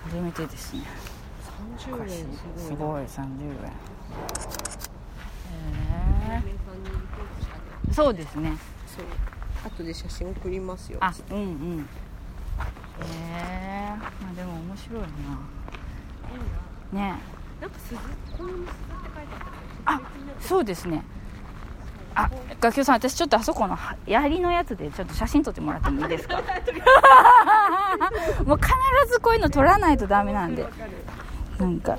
[0.08, 0.82] 初めてですね。
[1.78, 2.08] 30円
[2.58, 3.22] すすごいごい30円へ
[6.28, 6.42] な嫁さん。
[6.42, 7.01] にリポー
[7.92, 8.56] そうですね。
[8.86, 9.04] そう。
[9.64, 10.98] 後で写真送りますよ。
[11.00, 11.78] あうんうん。
[11.80, 11.84] へ
[13.04, 15.06] えまあでも面白いな。
[16.92, 17.18] ね。
[17.60, 17.96] なんか鈴
[18.36, 18.70] この鈴って
[19.14, 19.34] 書いて
[19.84, 21.04] ああったそうですね。
[22.14, 22.28] あ
[22.60, 26.36] 学級さん私ちょっとあそこのは槍のやつでちょっと写真撮ってもらってもいいですか？
[28.44, 28.68] もう必
[29.08, 30.66] ずこういうの撮らないとダメなんで。
[31.58, 31.96] なんか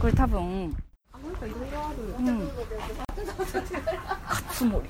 [0.00, 0.76] これ多分
[1.12, 1.96] あなんかいろいろある。
[2.18, 2.46] うん。
[4.28, 4.88] かつもり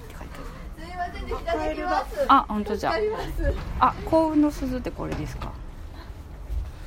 [2.28, 2.94] あ本当じゃ。
[3.80, 5.52] あ幸運の鈴ってこれですか？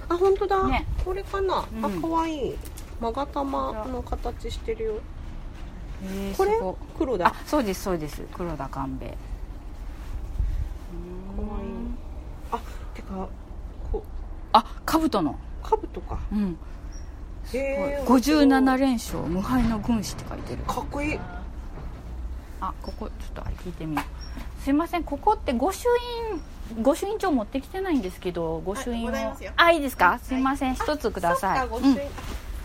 [0.09, 0.85] あ本当だ、ね。
[1.05, 1.85] これかな、うん。
[1.85, 2.57] あ可愛い。
[3.01, 4.93] 勾玉の形してるよ。
[6.03, 6.59] えー、これ？
[6.97, 7.27] 黒だ。
[7.27, 8.23] あそうですそうです。
[8.33, 9.17] 黒田官兵衛
[11.37, 11.69] 可愛い。
[12.51, 12.59] あ
[12.93, 13.27] てか
[13.91, 14.03] こ
[14.53, 15.37] あ兜の。
[15.63, 16.19] 兜か。
[16.31, 16.57] うん。
[17.53, 17.57] へ
[18.01, 19.19] え57連勝。
[19.19, 20.63] 無敗の軍師って書いてる。
[20.63, 21.19] かっこいい
[22.61, 24.61] あここちょっとあれ聞いてみよう。
[24.61, 25.87] すいませんここって御朱
[26.75, 29.09] 印御朱印帳持ってきてないんですけど御朱印を。
[29.09, 29.51] あございますよ。
[29.55, 30.19] あいいですか？
[30.21, 31.67] すいません一つください。
[31.67, 31.99] うん。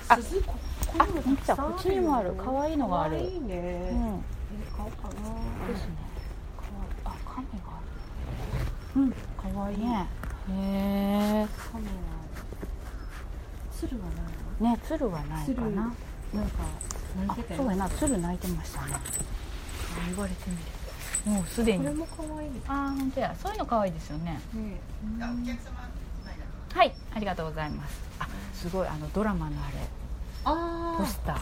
[0.09, 0.55] あ鈴こ
[0.87, 1.55] こあにも本当だた。
[1.55, 2.35] くさんこっちにもある。
[2.35, 3.17] 可愛いのがある。
[3.17, 3.49] 可愛いね、うん。
[3.49, 4.23] え
[4.77, 5.13] 買おうかな
[5.69, 5.95] ですね。
[6.57, 6.89] かわい。
[6.89, 7.81] いあ亀があ
[8.97, 9.01] る。
[9.01, 10.07] うん可愛いね
[10.51, 11.91] へえカメラ
[13.73, 15.45] 鶴はないね鶴はないかな。
[15.47, 15.73] 鶴。
[15.73, 18.95] なんかそうやな鶴鳴いてましたね。
[18.95, 19.01] あ
[20.07, 20.63] 言われてみる。
[21.37, 21.85] もうすでに。
[21.85, 22.51] これも可愛い。
[22.51, 23.35] ねあー本当や。
[23.43, 24.41] そういうの可愛いですよね。
[25.21, 25.89] あお客様
[26.75, 28.01] はいありがとうございます。
[28.19, 29.77] あすごいあのドラマのあれ。
[30.45, 31.39] あポスター。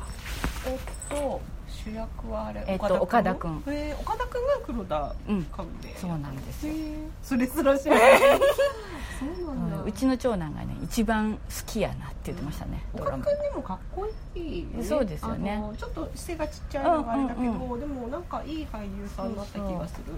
[0.66, 1.40] えっと
[1.72, 5.42] 主役はあれえっと岡田君えー岡田君が黒田うん。
[5.44, 6.74] カンベそうなんですよ、
[7.22, 8.20] それすら知らない。
[9.18, 9.84] そうなんだ、うん。
[9.84, 13.24] うちの長男がね一番好きやなって言ってましたねド岡ラマ。
[13.24, 14.62] 田君でもかっこいい。
[14.62, 15.62] よねそうですよね。
[15.78, 20.12] ちょっと背がちっちゃいのがあれだけど、うんうんでもなんかいい俳優さんだった気がする。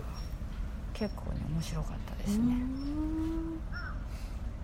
[0.92, 2.54] 結構ね面白かったですね。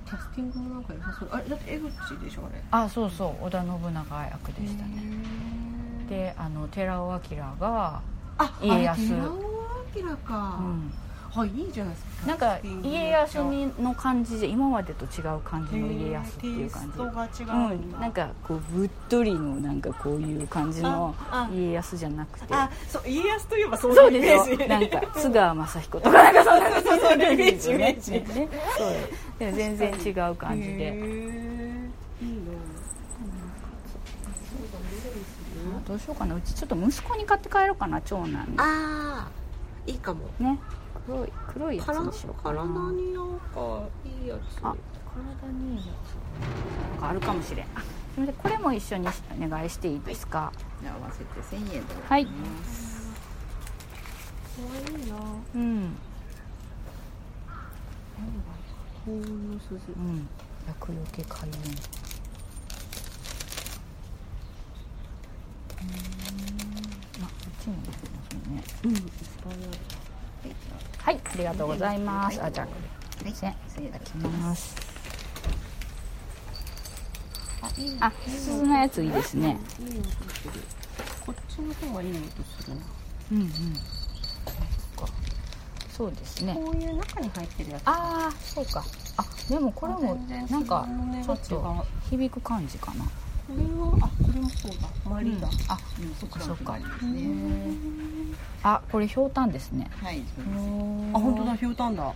[0.07, 1.29] キャスティングもなんか良さそう。
[1.33, 1.91] あれだって江口
[2.25, 2.61] でしょあれ。
[2.73, 3.45] あそうそう。
[3.45, 5.03] 織田信長役でしたね
[6.11, 8.03] であの寺尾明が、
[8.37, 9.09] あ家康。
[9.09, 9.39] 寺尾
[9.95, 10.93] 明か、うん、
[11.31, 12.27] はいいいじゃないですか。
[12.27, 16.99] なんか家康にの感じで今までと違う感じの家康っていう感じ。
[16.99, 17.93] ううん。
[18.01, 21.15] なんかこうぶっとりのなんかこういう感じの
[21.53, 22.55] 家康じゃなくて。
[22.55, 24.63] あそう家康といえばそういうイですメージ。
[24.63, 28.13] よなんか津川雅彦とかなんかそんなそうそうイメージイメージ。
[28.13, 28.89] ねねそう。
[29.39, 30.97] でも全然違う感じへでー
[32.23, 32.53] いいな
[35.77, 36.37] あどうしようかな。
[36.37, 38.37] うちちょっと息子に買って帰ろうかな長男に。
[38.59, 39.29] ああ
[39.89, 40.31] いいかも。
[40.39, 40.57] ね。
[41.05, 42.61] 黒い黒いやつ体にしようかな。
[42.61, 44.39] 体になんかいいやつ。
[44.63, 44.77] あ
[45.43, 46.15] 体にいいやつ。
[46.93, 47.67] なんかあるかもしれん。
[47.75, 48.41] あすみません。
[48.41, 50.53] これも一緒にお願いしていいですか？
[50.85, 52.31] 合わせて1000円ではいか
[54.63, 55.03] わい。
[55.03, 55.17] いな。
[55.57, 55.97] うん。
[59.05, 60.29] 幸運の鈴うん。
[60.69, 61.75] 厄除け開運うーん
[67.23, 67.83] あこっちにも
[68.57, 69.03] ねうんいっ
[69.43, 69.53] ぱい
[70.99, 72.43] はいありがとうございます。
[72.43, 72.75] あじゃあこ
[73.25, 73.33] れはい。
[73.33, 74.77] ですね1000円いただきます。
[78.01, 79.59] あ鈴のやついいですね。
[81.25, 82.19] こっちの方がいい音
[82.63, 82.83] するな。
[83.33, 83.51] うんうん。
[85.97, 86.55] そうですね。
[86.55, 87.83] こういう中に入ってるやつ。
[87.87, 88.83] ああそうか。
[89.19, 90.15] あでもこれも
[90.49, 90.87] なんか
[91.25, 93.05] ちょっと響く感じかな
[93.51, 95.11] これはあこれもそうだ。
[95.11, 95.55] マリーだ、うん。
[95.69, 96.79] あうんそっかそっか。
[96.79, 97.27] ですね
[98.63, 99.91] あこれひょうたんですね。
[100.03, 100.23] はい。
[101.13, 102.15] あ本当だひょうたんだ。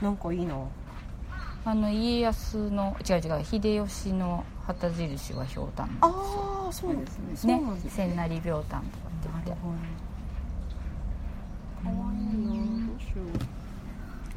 [0.00, 0.56] なんかいいな。
[1.64, 7.04] あの家康の違う違う秀吉の旗印はひょうたんああそうで
[7.36, 7.58] すね。
[7.58, 9.56] ねなんです千成秒単とかって言ってか
[11.90, 13.26] わいいなどうしよう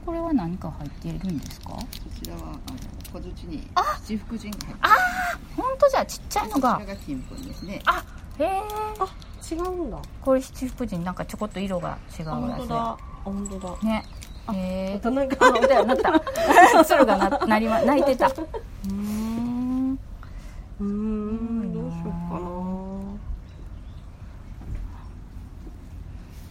[0.05, 1.69] これは何か入っているんですか？
[1.69, 1.79] こ
[2.23, 2.57] ちらはあの
[3.13, 3.67] 小槌に
[4.03, 4.81] 七福神が入って
[5.55, 6.75] 本当じゃちっちゃいのが。
[6.75, 7.81] こちらが金粉ですね。
[7.85, 8.03] あ
[8.39, 8.61] へえ
[8.99, 9.07] あ
[9.51, 9.97] 違うんだ。
[10.21, 12.75] これ七福神なんかちょこっと色が違うあ本やつ当だ。
[12.81, 14.05] あ本当だでね
[14.51, 15.39] えたなんかっ
[15.97, 16.19] た。
[16.85, 18.27] 鶴がな、なりま、泣いてた。
[18.33, 19.99] うーん。
[20.79, 21.73] うーん。
[21.73, 22.49] どうしようかな。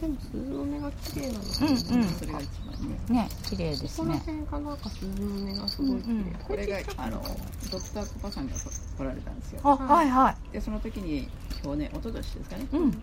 [0.00, 2.08] でも鈴の音が綺麗なのうん、うん。
[2.08, 2.98] それが一番ね。
[3.08, 4.18] ね、綺麗でここのすね。
[4.18, 6.32] 辺がなんか鈴の音がすごい綺麗、うんうん。
[6.46, 7.22] これがあの
[7.70, 9.60] ドクターコパさんが来られたんですよ。
[9.64, 10.52] あ、はい、はい。
[10.52, 11.28] でその時に
[11.62, 12.66] 去年一昨年ですかね。
[12.72, 12.90] うん。
[12.90, 12.98] で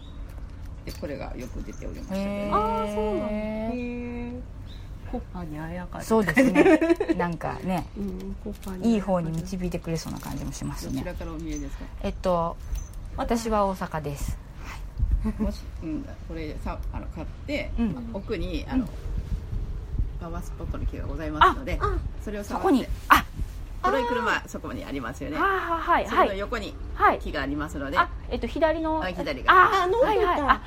[1.00, 2.52] これがよく出ておりましたけど、へえ。
[2.52, 4.42] ああそうなんだへえ
[5.12, 6.80] コッパにあやかるそうですね。
[7.18, 10.94] なんかねうんコッパにいい方に導いてくれそうな感じもしますね。
[10.94, 11.86] どちらからお見えですか？
[12.02, 12.56] えっと
[13.18, 14.38] 私は大阪です。
[15.40, 18.10] もし、うん、これさあの買って、うん。
[18.14, 18.88] 奥にあの、
[20.26, 22.82] パワースポットの木がございますのであそれを触そこに。
[22.82, 23.24] ってあ。
[23.84, 25.38] 黒い車そこにありますよね。
[25.38, 25.42] あ
[25.80, 26.30] はいそはい。
[26.30, 27.20] れの横にはい。
[27.20, 29.54] 木がありますので、あえっと左のあ左が。
[29.54, 30.42] ああはいはい。
[30.42, 30.62] あわ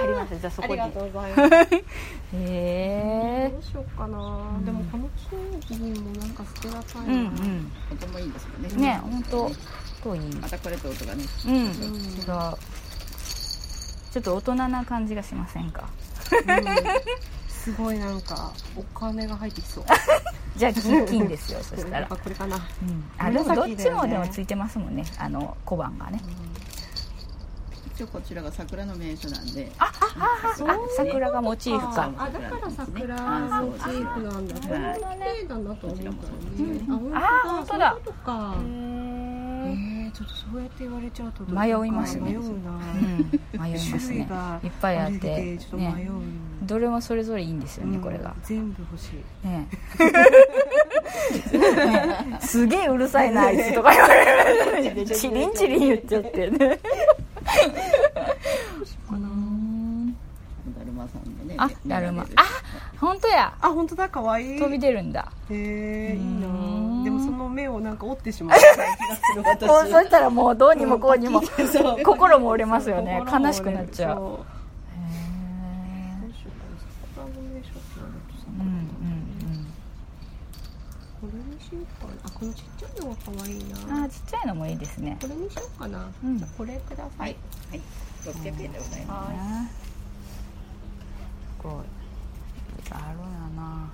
[0.00, 0.80] かりましたじゃあそこに。
[0.80, 1.74] ありがとうございます。
[1.76, 1.84] へ
[2.32, 4.16] えどうしようかな、
[4.64, 5.10] でもこの
[5.68, 7.72] 金銀もなんか捨てがたいな、うんうん。
[7.92, 8.68] 音もいいですよね。
[8.82, 9.50] ね本当
[10.02, 10.16] と。
[10.16, 10.36] いい。
[10.36, 11.24] またこれと音がね。
[11.46, 11.66] うん、ん。
[11.66, 11.74] 違う
[14.10, 15.90] ちょっと大人な感じがしませんか？
[16.32, 16.64] うん
[17.64, 19.84] すごいなんかお金が入ってきそう。
[20.54, 23.04] じゃあ金金ですよそしたやらこれかな、うん。
[23.16, 25.02] あでもどっちもでもついてますもんね。
[25.18, 26.20] あの小判がね。
[27.94, 29.72] 一応こちらが桜の名所なんで。
[29.78, 32.12] あああそうあ桜がモチーフか。
[32.18, 34.54] あだから桜あモチーフなんだ。
[34.56, 36.18] これも綺麗だなと思ったのね、
[36.86, 37.16] うん。
[37.16, 37.90] ああ本当だ。
[37.92, 38.54] そういうことか。
[38.58, 39.03] えー、
[40.14, 42.30] ちょっとそうやって言われちゃうと迷いますね。
[42.30, 43.30] 迷うな、うん。
[43.60, 46.08] 迷います種類ねがいっぱいあっりててちょっと迷う、ね。
[46.62, 48.02] どれもそれぞれいいんですよねうん。
[48.02, 48.32] これが。
[48.44, 49.10] 全部欲し
[49.44, 49.46] い。
[49.46, 49.66] ね。
[51.52, 52.38] ね。
[52.40, 55.04] すげえうるさいなあいつとか言われる。
[55.04, 56.58] チリンチリン言っちゃってね。
[56.58, 56.66] か
[59.18, 59.28] な
[60.78, 62.22] だるまさんのねあねだるま。
[62.22, 62.26] あ
[63.00, 63.52] 本当や。
[63.60, 64.60] あ本当だ可愛い。
[64.60, 65.32] 飛び出るんだ。
[65.50, 66.83] へえいいな
[67.14, 68.78] もその目をなんか折ってしまう気がす
[69.36, 69.68] る 私。
[69.68, 71.42] もうそしたらもうどうにもこうにも
[72.04, 73.22] 心も折れますよね。
[73.30, 74.16] 悲しくなっちゃう。
[81.20, 84.04] これにしようかなあこのちっちゃいのが可愛いうんな。
[84.04, 86.40] あちっちゃいのもいいですねこれにしようかな、うん。
[86.40, 87.30] これくださはい。
[87.32, 87.36] い、
[87.70, 87.80] はい、
[88.24, 89.32] 600円でございます。
[89.32, 89.70] ね
[91.56, 92.04] すごい。
[92.90, 93.90] あるんやな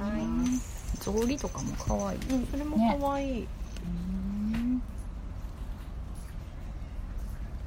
[0.00, 0.60] はいうん
[0.98, 2.18] 草履とかも可愛い。
[2.30, 3.46] うんそれも可愛い、
[4.54, 4.82] うん。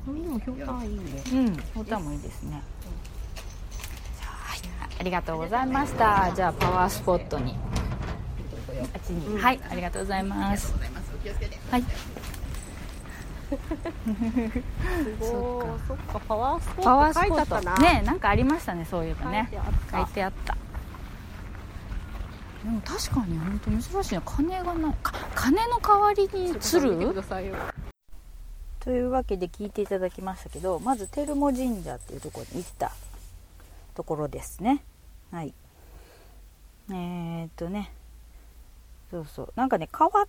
[0.07, 1.01] うん、でも評価いいね。
[1.31, 2.61] うん、ボタンもいいですね。
[4.21, 4.59] はい、
[4.99, 6.31] ありがとうございました。
[6.35, 7.55] じゃあパワースポットに。
[8.93, 10.73] あっちに、はい、ありがとうございます。
[11.69, 11.83] はい、
[13.51, 13.57] す
[15.19, 15.79] ごい。
[15.87, 16.19] そっか。
[16.27, 17.19] パワースポパワーット。
[17.19, 17.45] 書いスポット。
[17.45, 17.77] てあったな。
[17.77, 19.49] ね、なんかありましたね、そういえばね。
[19.91, 20.50] 書いてあった。
[22.63, 24.95] でも確かに本当珍しいな、金がない。
[25.35, 26.95] 金の代わりに鶴
[28.79, 32.91] というわけで聞いていただきましたけどまず照茂神社っていうところに行った
[33.95, 34.83] ところですね。
[35.31, 35.53] はい。
[36.89, 37.91] えー、っとね。
[39.09, 39.53] そうそう。
[39.55, 40.27] なんかね変わっ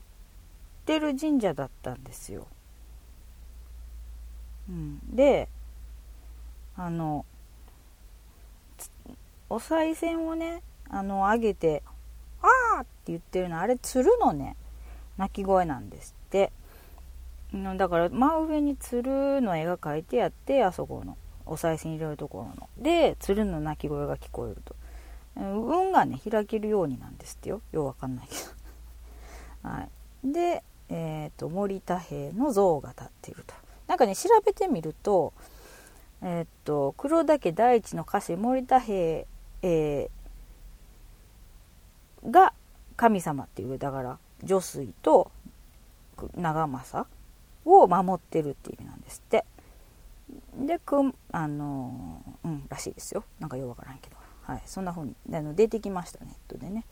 [0.85, 2.47] てる神社だったんですよ、
[4.69, 5.49] うん、で
[6.77, 7.25] あの
[9.49, 11.83] お賽銭をねあの上げて
[12.43, 14.57] 「あー!」って言ってるのあれ鶴のね。
[15.19, 16.53] 鳴き声なんですって。
[17.77, 22.69] だから真上に鶴の絵が描いてあってあそこのお賽銭入れるところの。
[22.79, 24.75] で鶴の鳴き声が聞こえると。
[25.37, 27.61] 運がね開けるようになんですってよ。
[27.73, 28.35] ようわかんないけ
[29.63, 29.69] ど。
[29.69, 29.89] は
[30.25, 30.33] い。
[30.33, 33.55] でえっ、と森田兵の像が立っていると。
[33.87, 35.33] なんかね調べてみると
[36.23, 39.27] えっ、と黒岳大地の歌詞森田兵、
[39.63, 40.22] えー
[42.31, 42.53] が
[42.97, 45.31] 神様っていうだから女水と
[46.37, 47.09] 長政
[47.65, 49.45] を守ってるっていう意味なんですって。
[50.57, 53.25] でくんあのうんらしいですよ。
[53.39, 54.17] なんかようわからんけど。
[54.43, 56.85] はいそんな風にあの出てきましたネットでね。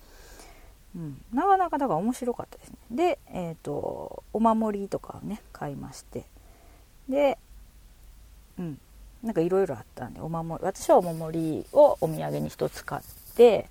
[0.94, 2.76] うんなかなかだから面白かったですね。
[2.90, 6.24] でえっ、とお守りとかをね買いまして。
[7.08, 7.38] で
[8.58, 8.80] うん
[9.22, 13.02] なんかいろいろあったんでお守り私はお守りをお土産に一つ買っ
[13.36, 13.68] て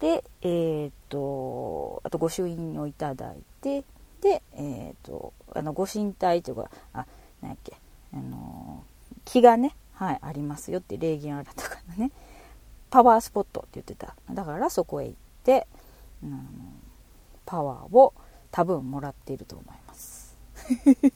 [0.00, 3.84] でえっ、とあと御朱印をいただいて
[4.20, 7.06] でえっ、とあのご神体というかあ
[7.40, 7.74] なんやっけ
[8.12, 8.82] あの
[9.24, 12.10] 木がねはいありますよって礼儀あらたかなね
[12.94, 14.14] パワースポットって言ってた。
[14.30, 15.66] だからそこへ行って、
[16.22, 16.46] うん、
[17.44, 18.14] パワーを
[18.52, 20.36] 多分もらっていると思います。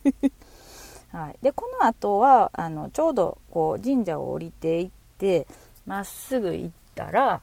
[1.12, 5.47] はい、でこの後はあのちょうどこう神社を降りていって
[5.87, 7.43] まっすぐ行ったら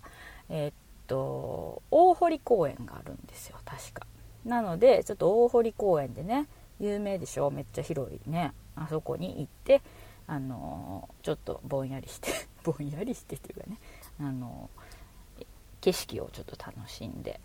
[0.50, 0.74] えーっ
[1.08, 4.08] と大堀公園があるんですよ確か。
[4.46, 6.48] なのでちょっと大堀公園でね
[6.80, 7.50] 有名でしょ？
[7.52, 8.54] めっちゃ広いね。
[8.76, 9.82] あそこに行って
[10.28, 12.30] あのちょっとぼんやりして
[12.64, 13.80] ぼんやりしてっていうかね
[14.20, 14.70] あの
[15.82, 17.40] 景色をちょっと楽しんで。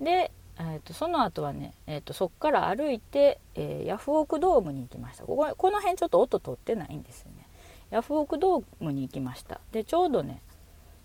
[0.00, 5.24] でえー、とその後はね、えー、とそっから歩いて、えーヤフオクドームに行きました。
[5.24, 7.48] こここの辺ちょっと音取ってないんですよね。
[7.90, 9.60] ヤフオクドームに行きました。
[9.72, 10.40] でちょうどね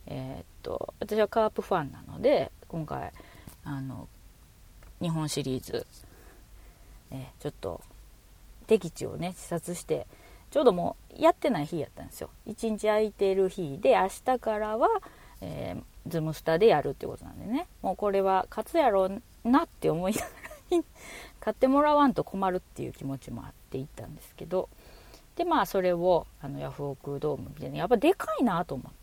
[0.10, 3.12] えーっと私はカープファンなので今回
[3.64, 4.08] あの
[5.02, 5.86] 日本シリーズ、
[7.12, 7.82] えーちょっと
[8.68, 10.06] 敵地をね視察して
[10.52, 12.30] ちょうどもうやってない日やったんですよ。
[12.48, 14.90] 1日空いてる日で明日からは、
[15.42, 17.68] えーズムスタでやるっていうことなんでね。
[17.82, 20.84] もうこれは勝つやろうなって思いながら
[21.40, 24.70] 買ってもらわんと困るっていう気持ちもあって行ったんですけど。
[25.36, 28.99] でまあそれをあのヤフオクドームみたいなやっぱでかいなと思って。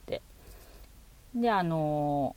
[1.37, 2.35] であの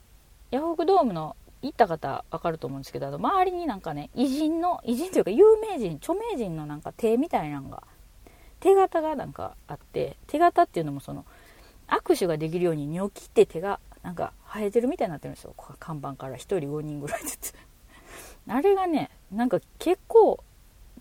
[0.52, 7.84] ヤフオクドームの行った方分かると思うんですけどあの周りになんかね偉人の偉人というか有名人著名人のなんか手みたいなのが
[8.60, 11.26] 手形がなんかあって手形っていうのもその
[11.88, 15.54] 握手ができるようにニョキって手がなんか生えてるみたいになってるんですよ。
[15.56, 17.54] こう看板から1人5人ぐらいずつ。
[18.47, 20.43] あれがねなんか結構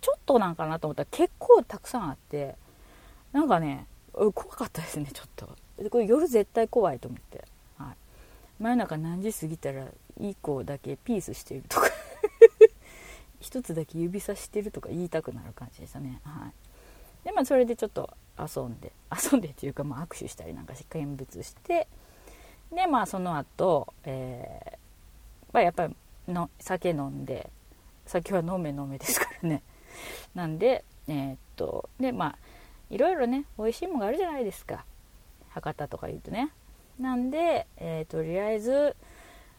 [0.01, 2.57] ちょっとなんかなと思ったら結構たくさんあって
[3.33, 5.49] なんかね怖かったですねちょっと。
[5.91, 7.45] これ夜絶対怖いと思って、
[8.59, 9.87] 真夜中何時過ぎたら
[10.21, 11.89] 1個だけピースしてるとか。
[13.41, 16.21] 一つだけ指さしてるとか言いたくなる感じでしたね。
[16.25, 16.53] はい。
[17.25, 18.93] でまあそれでちょっと遊んで
[19.33, 21.89] 遊んでっていうか、まあ、握手したりなんかし見物して。
[22.73, 24.79] でまあその後、えー
[25.53, 25.97] まあ、やっぱり
[26.27, 27.51] の酒飲んで
[28.07, 29.63] 酒は飲め飲めですからね。
[30.35, 32.39] なんでえーっとでまあ
[32.91, 34.85] いろいろね美味しいものがあるじゃないですか。
[35.51, 36.51] 博多とか言うとね。
[36.99, 38.97] なんで、えーとりあえず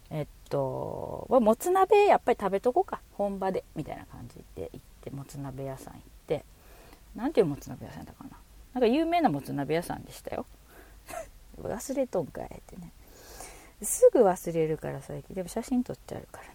[0.10, 3.02] えっとまあもつ鍋やっぱり食べとこうか。
[3.14, 3.64] 本場で。
[3.76, 6.44] みたいな感じで行ってもつ鍋屋さん行って。
[7.16, 8.32] なんていうもつ鍋屋さんだかな。
[8.74, 10.46] なんか有名なもつ鍋屋さんでしたよ。
[11.62, 12.92] 忘れとんかいってね。
[13.82, 15.36] すぐ忘れるから最近。
[15.36, 16.54] でも写真撮っちゃうからね。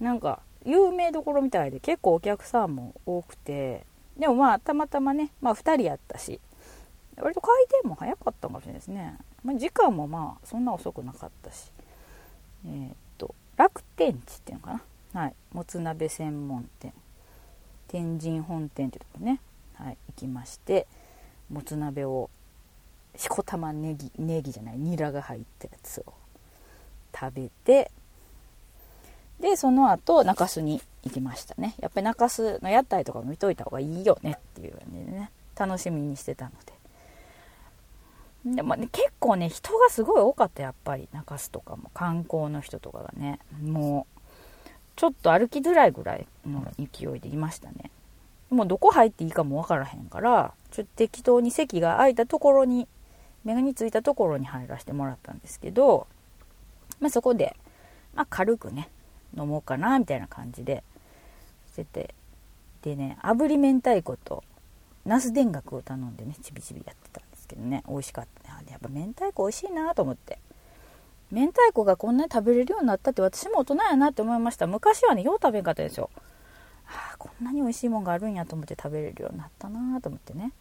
[0.00, 3.86] なんか有名どころみたいで結構お客さんも多くて。
[4.16, 6.38] でもまあたまたまね、まあ、2人やったし
[7.16, 11.70] 割と回転も早かったかもしれないですね、まあ、時間もまあそんな遅くなかったし。
[12.66, 14.80] えーっと楽天地っていうのか
[15.12, 15.20] な？
[15.20, 15.34] はい。
[15.52, 16.92] もつ鍋専門店。
[17.88, 19.40] 天神本店っていうところね。
[19.74, 19.98] はい。
[20.08, 20.86] 行きまして
[21.50, 22.30] もつ鍋を
[23.16, 26.12] しこたまネギネギじゃないニラが入ったやつを。
[27.14, 27.90] 食べて
[29.38, 31.74] でその後中洲に行きましたね。
[31.80, 35.30] やっぱり中洲の屋台とかも見といた方がいいよねっていう感じでね。
[35.56, 36.72] 楽しみにしてたので。
[38.44, 41.08] でもね結構ね人がすごい多かったやっぱり。
[41.12, 41.90] 中洲とかも。
[41.94, 43.38] 観光の人とかがね。
[43.62, 44.20] もう
[44.96, 47.90] ちょっと歩きづらいぐらいの勢いでいましたね。
[48.50, 52.86] もうどこ入っていいかもわからへんからちょっと適当に席が空いたところに
[53.44, 56.06] 目についたところに入らせてもらったんですけど、
[57.00, 57.56] まあ、そこで、
[58.14, 58.90] まあ、軽くね
[59.36, 60.84] 飲もうかなみたいな感じで
[61.72, 62.14] してて
[62.82, 64.44] でね炙り明太子と
[65.06, 67.31] ナス田楽を頼んでねちびちびやってた。
[67.52, 68.52] けどね美味しかった。
[68.70, 70.38] やっぱ明太子美味しいなと思って。
[71.30, 74.66] 明太子がこんなに食べれるようになったって私も大人やなって思いました。
[74.66, 76.10] 昔はねよう食べんかったですよ。
[76.86, 80.52] あこんなに美味しいもんがあるんやと思って食べれるようになったなと思ってね。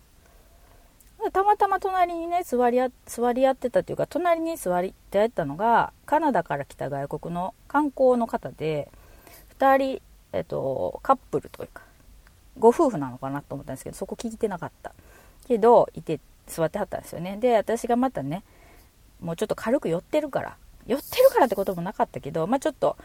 [1.34, 8.90] たまたま隣にね座り座り合ってたっていうか隣に座りってやったのがカナダから来た外国の観光の方で
[9.60, 10.02] 2人、
[10.34, 11.84] えっと、カップルというか
[12.58, 14.94] ご夫婦なのかなと思ったんですけどそこ聞いてなかった
[15.48, 16.20] けどいて
[16.52, 17.38] 座ってはったんですよね。
[17.38, 18.44] で私がまたね
[19.20, 22.98] もうちょっと軽く寄ってるから寄ってるからってこともなかったけどまあちょっと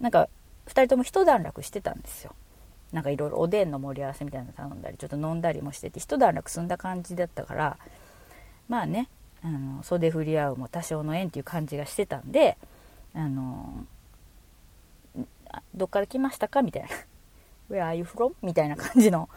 [0.00, 0.28] なんか
[0.66, 2.34] 2人とも一段落してたんですよ。
[2.92, 7.78] なんかいろいろおでんの盛り合わせみたいなの頼んだりちょっと飲んだりもしてて一段落済んだ感じだったから
[8.68, 9.08] まあね
[9.42, 12.56] あの袖振り合うも多少の縁っていう感じがしてたんで
[13.12, 13.84] あの
[15.74, 16.88] どっから来ましたかみたいな。
[17.70, 18.34] Where are you from?
[18.42, 19.28] みたいな感じの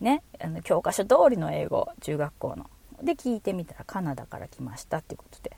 [0.00, 2.70] ねあの教科書通りの英語中学校の。
[3.02, 5.56] で聞いてみたらカナダから来ましたっていうことで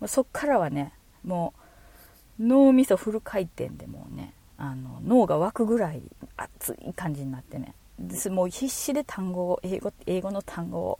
[0.00, 0.92] もうそっからはね
[1.24, 1.54] も
[2.38, 6.02] う脳みそフル回転でもうねあの脳が湧くぐらい
[6.36, 7.74] 熱い感じになってね。
[7.98, 10.98] ですもう必死で単語を英語英語の単語を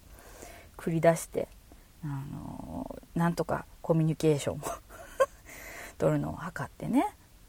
[0.77, 1.49] 繰り出して
[2.05, 4.61] あのなんとかコミュニケーションを
[5.99, 7.05] 取るのを測ってね、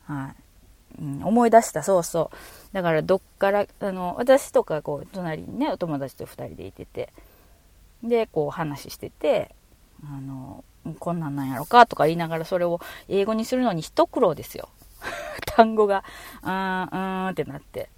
[0.05, 0.35] はい。
[1.01, 1.83] うん、思い出した。
[1.83, 2.73] そうそう。
[2.73, 7.11] だからどっからあの私とかこう隣にねお友達と2人でいてて
[8.05, 9.53] でこう話してて
[10.03, 10.63] あの
[10.99, 14.69] こんなんなんやろかとか言いながらそれを英語にするのに一苦労ですよ
[15.45, 16.03] 単語が、
[16.41, 17.89] あー、うーんってなって。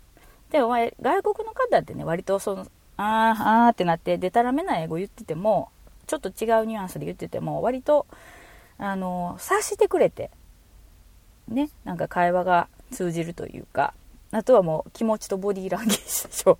[0.51, 5.69] で、お前、外国の方ってね、割とその、あー、あーってなって、でたらめな英語言ってても、
[6.05, 8.07] ちょっと違うニュアンスで言ってても、割と、
[8.77, 10.31] あの、察してくれて、
[11.47, 13.93] ね、なんか会話が通じるというか
[14.31, 16.57] あとはもう気持ちとボディーランゲージでしょ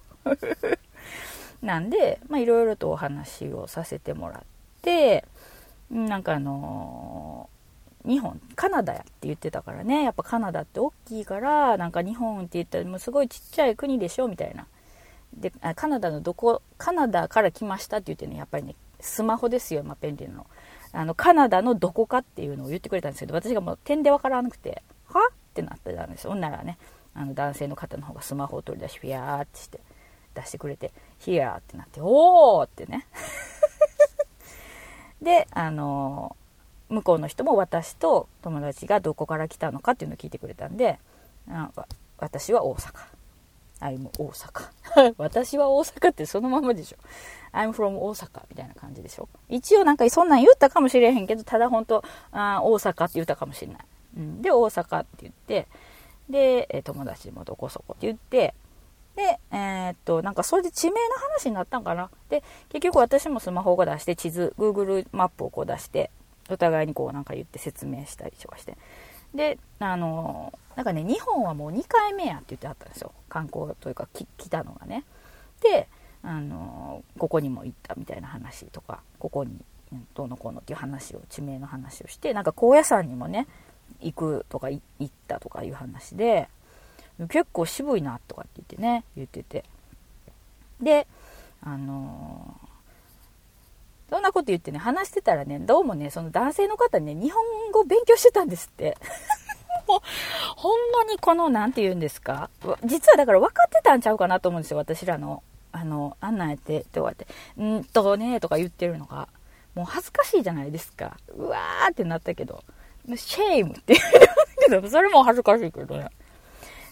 [1.62, 4.42] なんでいろいろとお話をさせてもらっ
[4.82, 5.26] て
[5.90, 10.04] なんかあのー、日本カナダやって言ってたからね。
[10.04, 14.68] やっぱカナダって大きいからなんか日本って言ったらもうすごいちっちゃい国でしょみたいな。
[15.34, 20.48] でカナダのどこカナダから来ましたって言ってねやっぱりねスマホですよ、まあ、便利なの。
[20.94, 25.28] あのカナダのどこかっていうのを言ってくれたんですけど私がもう点で分からなくては？
[25.30, 26.32] ってなってたんですよ。
[26.32, 26.78] ほんならね
[27.14, 29.80] あの男性の方の方がスマホを取り出しフィアーってして
[30.34, 33.06] 出してくれて「ヒアー」ってなって「おー!」ってね。
[35.22, 36.36] であの
[36.90, 41.00] 向こうの人も私と友達がどこから来たのかっていうのを聞いてくれたんで
[41.50, 41.70] あ
[42.18, 43.18] 私は大阪。
[43.80, 46.98] I'm 大阪 私は大阪ってそのままでしょ。
[47.54, 49.30] I'm from 大阪みたいな感じでしょ。
[49.50, 53.86] 一応なんかそんなん言ったかもしれへんけどただ本当あ大阪って言ったかもしれない、
[54.18, 55.68] うん、で大阪って言って
[56.30, 58.54] で、友達もどこそこって言って、
[59.18, 62.12] で、えー、っと、なんかそれで地名の話になったんかな？
[62.30, 66.12] で、結局私もスマホを出して地図、Google マップをこう出して、
[66.52, 68.78] お互いにこうなんか言って説明したりとかして。
[69.34, 73.12] で、あのなんかね、日本はもう2回目やって言ってあったんですよ。
[73.28, 75.04] 観光というか来たのがね。
[75.62, 75.88] で、
[76.22, 79.58] あのここにも行ったみたいな話とか、ここに
[80.14, 83.48] どうのこうのっていう話を、地名の話をして、なんか高野山にもね、
[84.00, 86.50] 行くとか行ったとかいう話で
[87.30, 89.64] 結構渋いなとかって言ってね言ってて。
[90.82, 91.08] で
[91.64, 98.98] あのー、そんなこと言ってね話してたらねどうもねその男性の方ね日本語勉強してたんですって。
[99.88, 100.00] もう
[100.58, 102.50] ほんまにこの何て言うんですか
[102.84, 105.44] 実はだから分かってたんちゃうかなと思うんですよ私らの。
[105.72, 106.88] あのあんなんやってって。
[106.96, 107.28] 言われて
[107.62, 109.28] 「んとね」とか言ってるのが。
[109.78, 111.18] もう恥ずかしいじゃないですか。
[111.38, 112.64] うわーってなったけど。
[113.16, 116.10] シェイムって言うけど、それも恥ずかしいけどね。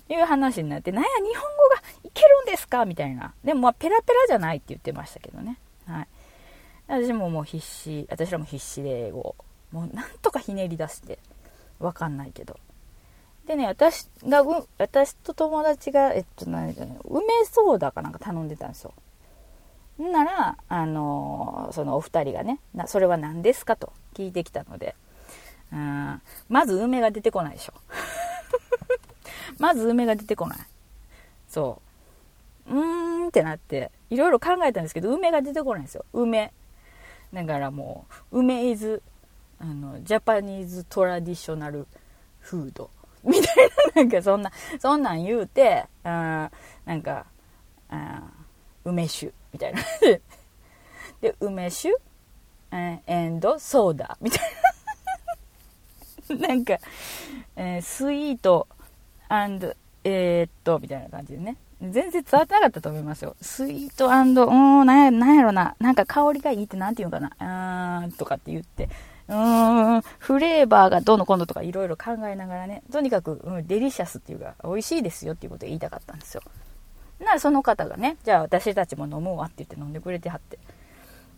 [0.10, 2.86] いう話になって、なんや、日本語がいけるんですか？
[2.86, 3.34] みたいな。
[3.44, 5.58] でも、まあ、ペラペラじゃないって言ってましたけどね。
[5.88, 6.08] はい。
[6.88, 9.36] 私ももう必死、私らも必死で英語。
[9.72, 11.18] もうなんとかひねり出して、
[11.80, 12.58] わかんないけど。
[13.48, 18.94] でね、私が、う私と友達が、えっと、何だね、梅ソーダかなんか頼んでたんですよ。
[19.98, 23.76] なら、あのー、そのお二人がね、なそれは何ですか？
[23.76, 24.96] と聞いてきたので、
[25.72, 27.74] うん、まず梅が出てこないでしょ。
[29.60, 30.58] まず梅が出てこない。
[31.48, 31.82] そ
[32.68, 32.74] う。
[32.74, 36.06] うーんってなって、いろいろ考えたんですけど、梅が出てこないんですよ。
[36.14, 36.52] 梅。
[37.34, 39.02] だからもう、梅イズ、
[39.60, 41.88] あの、ジャパニーズトラディショナル
[42.40, 42.90] フード。
[43.24, 46.52] みたいな、なんかそんな、そんなん言うて、あ
[46.86, 47.26] なんか、
[47.90, 48.22] あ
[48.84, 49.82] 梅酒みたいな。
[51.22, 51.96] で、梅酒、
[52.72, 54.40] エンドソーダみたい
[56.30, 56.38] な。
[56.48, 56.78] なんか、
[57.56, 58.68] えー、スイート
[59.30, 61.58] and えー、っと、みたいな感じでね。
[61.82, 63.36] 全然伝わってなかったと思いますよ。
[63.42, 65.76] スイートうーん、なんや、ろな。
[65.80, 68.00] なんか香りがいいってなんて言うのかな。
[68.00, 68.90] あーん、とかって言って。
[69.28, 72.84] うーん、フレーバーがどうのこうのとかいろいろ考えながらね。
[72.92, 76.42] とにかく、うん、デリシャスっていうか、美味しいですよっていうことを言いたかったんですよ。
[77.20, 80.60] ならその方がね、じゃあ私たちも飲もうわって言って飲んでくれてはって。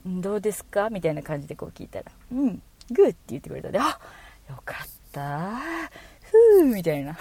[0.06, 2.62] どうですかみたいな感じでこう聞いたら、うん、
[2.92, 4.00] グーって言ってくれたで、あ
[4.50, 5.50] よかった
[6.22, 7.18] ふーみたいな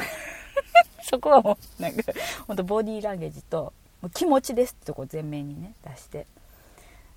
[1.02, 2.02] そこはもうなんか
[2.46, 3.72] ほんとボディーランゲージと
[4.14, 6.26] 気持ちですってとこ全面にね出して。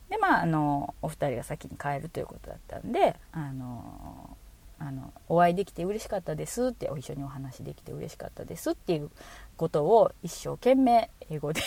[0.09, 4.37] でまああのお二人が先に帰るということだったんであの
[4.79, 9.11] あのお会いできて嬉しかったですって一緒にお話できて嬉しかったですっていう
[9.57, 11.61] ことを一生懸命英語で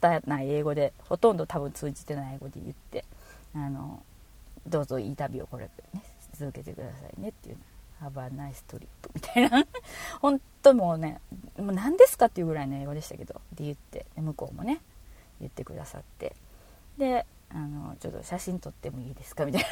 [0.00, 3.04] 伝えない英語でほとんど多分通じてない英語で言って
[3.54, 4.02] あの
[4.66, 6.02] どうぞいい旅をこれね
[6.32, 7.56] 続けてくださいねっていう。
[8.04, 9.66] ハバナイストリップみたいな。
[10.20, 11.20] 本当もうね
[11.56, 14.04] もう何ですかっていうぐらいの英語でしたけどって言って。
[14.16, 14.80] 向こうもね
[15.40, 16.36] 言ってくださって。
[16.98, 19.68] であのちょっと写真撮ってもいいですかみたいな。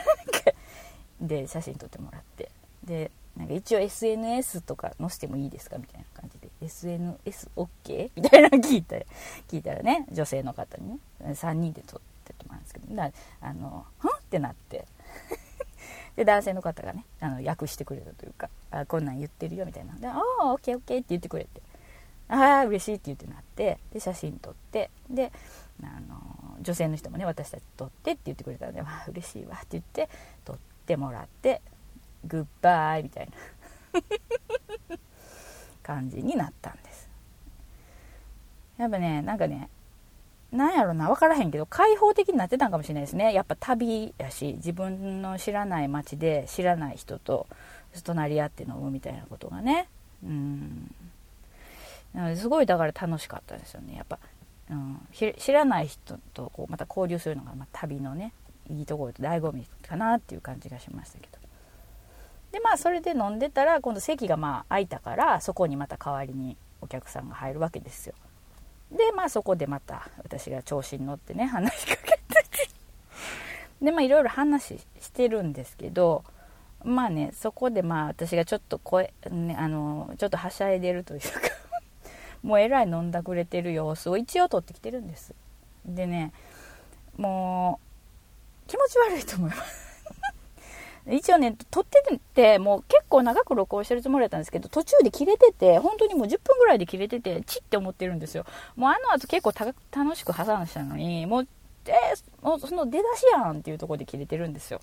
[1.29, 2.51] で写真撮ってもらって。
[2.85, 6.49] でなんか一応 SNS とか載せてもいいですかみたいな感じで。
[6.63, 8.11] SNSOK?
[8.17, 8.97] みたいなの聞いた。
[9.49, 10.99] 聞いたらね女性の方にね。
[11.21, 12.95] 3人で撮ってもらうんですけど。
[12.95, 13.11] だ
[13.43, 14.87] あの「ん?」ってなって。
[16.17, 19.95] で男性の方がねあの訳してくれたというかあこんなん言ってるよみたいな。
[19.95, 21.63] で「ああオッケーオッケー」って言ってくれて
[22.29, 25.33] 「ああ嬉しい」って言ってなってで写真撮ってで
[25.83, 30.09] あの女性の人もね私たち撮ってって言ってくれたので「わあ嬉しいわ」って言って
[30.45, 30.57] 撮っ
[30.87, 31.61] てもらって
[32.25, 33.33] 「グッバイ」みたいな。
[35.83, 37.09] 感じになったんです。
[38.79, 39.69] やっぱねなんかね
[40.53, 43.33] なんやろな、分からへんけど、開放的になってたんかもしれないですね。
[43.33, 47.47] やっぱ旅やし、自分の知らない街で知らない人と
[48.05, 49.89] 隣り合って飲むみたいなことがね。
[50.23, 50.95] うん。
[52.15, 54.19] なのですごいだから楽しかったですよねやっぱ、
[54.71, 58.33] うん、知らない人とこうまた交流するのが、ま、旅のね
[58.71, 61.39] いいところと醍醐味かなっていう感じがしましたけど
[62.53, 68.15] でまあそれで飲んでたら今度席がまあ空いたからそこにまた代わりにお客さんが入るわけですよ
[68.93, 72.23] でまあそこでまた私が調子に乗ってね話しかけて
[73.83, 76.25] でまあいろいろ話してるんですけど
[76.85, 81.27] まあねそこでまあ私がちょっと声、ね、あのちょっとはしゃいでるというか
[82.43, 85.35] もうえらい飲んだくれてる様子を一応撮ってきてるんです。
[85.85, 86.33] でね
[87.17, 87.81] も
[88.67, 89.92] う気持ち悪いと思います。
[91.11, 98.45] 一応ね撮っててもう結構長く録音してるつもりだったんですけど途中で切れてて本当にもう10分ぐらいで切れててチッって思ってるんですよ。
[98.77, 99.53] もうあの後結構
[99.91, 101.49] 楽しく破産したのにもう
[101.87, 104.81] えー、もうその出だしやんっていうところで切れてるんですよ。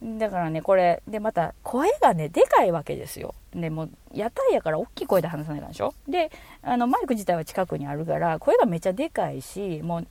[0.00, 3.34] だからね、これ、で、また、声がね、でかいわけですよ。
[3.52, 5.92] で、もう、屋台やから大きい声で話さないからでしょ。
[6.06, 6.30] で、
[6.62, 10.06] あの、マイク自体は近くにあるから、声がめちゃでかいし、もう、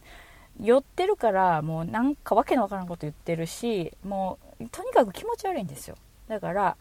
[0.62, 5.96] 寄ってるから、もう、なんかわけのわからんこと言ってるし、もう、とにかく気持ち悪いんですよ。
[6.28, 6.78] だから、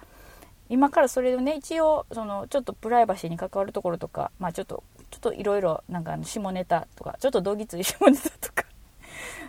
[0.68, 8.66] 今からそれをね、一応、その、ちょっとプライバシーに関わるところとか、まあちょっと、ちょっといろいろ、なんか、下ネタとか、ちょっと道義つい下ネタとか、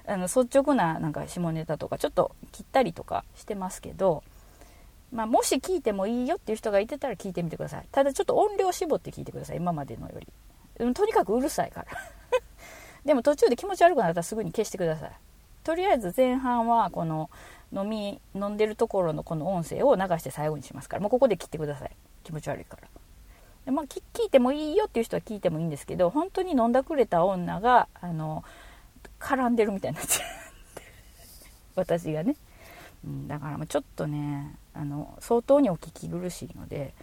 [0.08, 4.24] あの率直ななんか下ネタとかちょっと切ったりとかしてますけど、
[5.12, 7.88] まあ、もし聞いてもいいよっていう人がいてたら聞いてみてください。
[7.92, 9.58] ただちょっと音量絞って聞いてください。
[9.58, 10.28] 今までのより。
[10.94, 11.88] とにかくうるさいから。
[13.06, 15.12] でも途中で気持ち悪くなったらすぐに消してください。
[15.64, 17.30] とりあえず前半はこの
[17.74, 21.02] 飲み飲んでるところのこの音声を流して最後にしますから。
[21.02, 21.92] もうここで切ってください。
[22.24, 22.88] 気持ち悪いから。
[23.68, 28.46] で、まあ、聞いてもいいよっていう人は聞いてもいいんですけど本当に飲んだくれた女があの
[29.20, 30.28] 絡んでるみたいになっちゃう
[31.76, 32.36] 私がね、
[33.06, 36.94] うん、だからちょっとねあの相当にお聞き苦しいので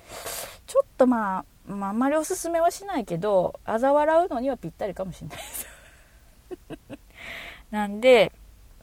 [0.67, 5.67] ちょっとまあ、まあ、あんまりおすすめはしないけど嘲笑うのにはぴったりかもしれないです。
[7.71, 8.33] なんで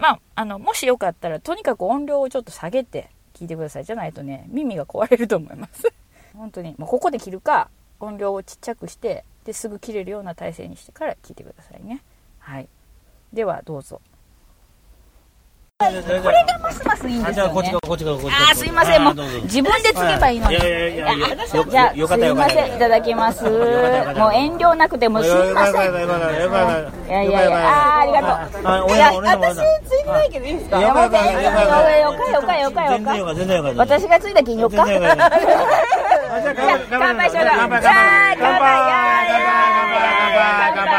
[0.02, 5.94] まああのもしよかったらとにかく音量をちょっと下げて聞いてくださいじゃないとね耳が壊れると思います。
[6.36, 12.02] 本当にもうここで切るか音量をちっちゃくしてですぐ切れるような体勢にしてから聞いてくださいね。
[12.40, 12.68] はい。
[13.32, 14.02] ではどうぞ。
[16.22, 17.72] これがますますいいんですよね。
[18.52, 20.56] あ、すいません、もう自分でつけばいいのに。
[20.56, 23.44] いやいやいやじゃあ、すいません、いただきます。
[23.44, 23.54] もう
[24.34, 25.74] 遠慮なくてもすいません。
[25.74, 25.78] い
[27.12, 28.28] やいやいや、あ、ありがと
[28.60, 28.62] う。
[28.96, 29.56] いや、私
[29.88, 30.80] ついてないけどいいですか？
[30.80, 31.08] やばい、
[32.02, 33.14] よかよかよかよか。
[33.78, 34.86] 私がついた金よか。
[34.86, 35.00] 乾
[37.18, 37.44] 杯しよう。
[37.44, 37.80] じゃあ、乾杯。
[37.80, 38.62] 乾杯。
[40.76, 40.92] 乾杯。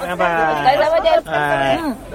[0.00, 0.28] 乾杯。
[0.48, 1.08] お疲れ様で
[2.02, 2.07] す。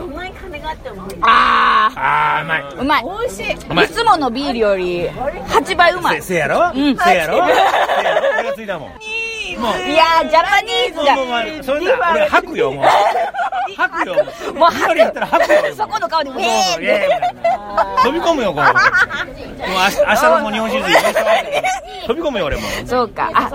[1.25, 1.91] あ。
[1.95, 2.41] ああ。
[2.43, 2.63] うまい。
[2.79, 3.03] うまい。
[3.03, 3.51] 美味しい。
[3.53, 5.09] いつものビールより
[5.47, 6.21] 八倍うまい。
[6.21, 6.71] せやろ？
[6.75, 6.97] うん。
[6.97, 7.45] せやろ？
[7.47, 8.29] せやろ？
[8.39, 8.91] 俺がついたもん。
[9.57, 9.89] もう。
[9.89, 12.85] いやジャパニーズがそんな俺吐くよもう
[13.75, 14.15] 吐くよ
[14.55, 18.73] もう吐くそこの顔でウェー飛び込むよこうもう
[20.07, 20.93] 明日のもう日本シリーズ
[22.07, 23.49] 飛び込むよ俺もそうかあ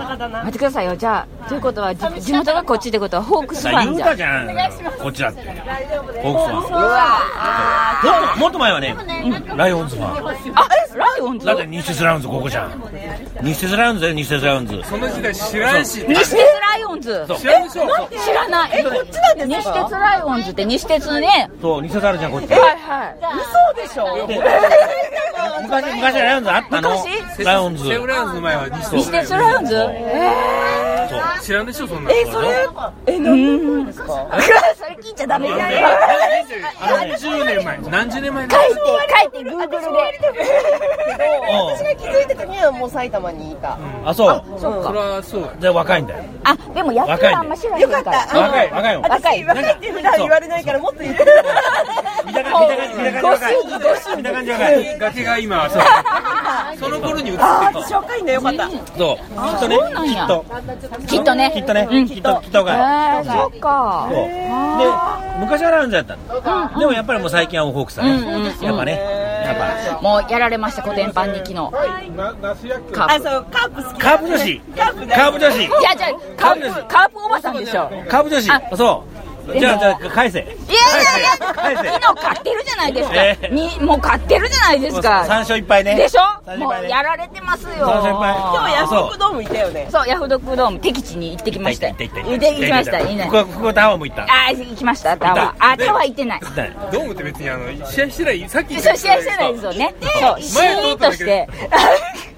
[0.45, 4.47] 待ってくださいよじゃあということは地元がこっちってことはホークスファンじゃんじゃん
[4.99, 8.95] こっちだってホークスファンうわもっと前はね
[9.55, 10.27] ライオンズファン
[10.57, 12.71] あライオンズだって西鉄ライオンズここじゃん
[13.43, 17.25] 西鉄ライオンズだよ西鉄ライオンズその時代知らんし西鉄ライオンズ。
[17.39, 17.87] 知らんでしょ？
[18.23, 18.71] 知らない。
[18.79, 21.49] えこっちなんです西鉄ライオンズって西鉄ね。
[21.61, 22.51] そう西鉄あるじゃんこっち。
[22.51, 23.17] はいはい。
[23.75, 24.27] 嘘でしょ？
[25.61, 27.05] 昔昔ライオンズあったの？
[27.43, 27.83] ライオンズ。
[27.85, 29.31] 西武ライオンズの前は西鉄。
[29.31, 29.75] ライオンズ？
[31.09, 31.21] そう。
[31.41, 32.67] 知らんでしょそんなえそれ？
[33.07, 34.27] え何ですか？
[34.77, 35.49] それ聞いちゃダメ。
[35.49, 35.87] だよ
[36.81, 38.65] 何十年前何十年前書いて
[39.33, 39.87] 書いてグーグルで。
[41.49, 43.77] 私が気づいた時にはもう埼玉にいた。
[44.05, 44.43] あそう。
[44.59, 45.49] そうそれはそう。
[45.59, 46.23] じゃ若いんだよ。
[46.43, 48.27] あでも野球はあんま知らへんから。
[48.33, 49.43] 若い若いよ若い。
[49.43, 51.25] 若いって普段言われないからもっと言って
[52.25, 53.55] 見た感じ見た感じ若い。
[54.17, 54.99] 見た感じ若い。
[54.99, 55.81] 崖が今そう
[56.79, 58.69] その頃に映って若いんだよかった。
[58.69, 58.77] そう。
[58.77, 60.45] きっとねきっと。
[61.07, 61.51] きっとね。
[61.53, 62.07] きっとねうん。
[62.07, 64.07] きっときっと若いえーそっか。
[64.09, 64.29] そうで
[65.39, 66.79] 昔はラウンズだったの。
[66.79, 68.09] でもやっぱりもう最近はホークスだね。
[68.61, 68.93] やっぱね。
[69.45, 70.01] やっぱ。
[70.01, 71.55] もうやられました古典版に昨日。
[71.55, 71.71] カー
[72.11, 72.21] プ
[73.03, 73.99] あそうカープ好き。
[73.99, 74.61] カープ女子。
[74.69, 77.89] カープ女子いやじゃあカープカープおばさんでしょ。
[78.07, 78.51] カープ女子。
[78.51, 79.19] あそう。
[79.59, 80.39] じゃあじゃあ返せ。
[80.41, 80.57] いやいや
[81.19, 81.89] いや返せ。
[81.89, 85.25] 昨日勝ってるじゃないですか、ええにもう勝ってるじゃないですか。
[85.25, 85.95] 三勝一敗ね。
[85.95, 86.51] でしょ？
[86.51, 86.57] ね。
[86.57, 87.71] もうやられてますよ。
[87.77, 88.01] 今
[88.67, 89.87] 日ヤフオクドームいたよね。
[89.91, 91.87] そうヤフドクドーム敵地に行ってきました。
[91.87, 93.25] 行った行った行ってきましたいいね。
[93.25, 94.23] 福岡福岡タワーも行った。
[94.23, 95.73] あ行きましたタワー。
[95.73, 96.39] あタワー行ってない。
[96.41, 99.95] 行ったねドームって別にあの試合してないさっきそう試合してないですよね。
[100.21, 101.49] そうシーンとして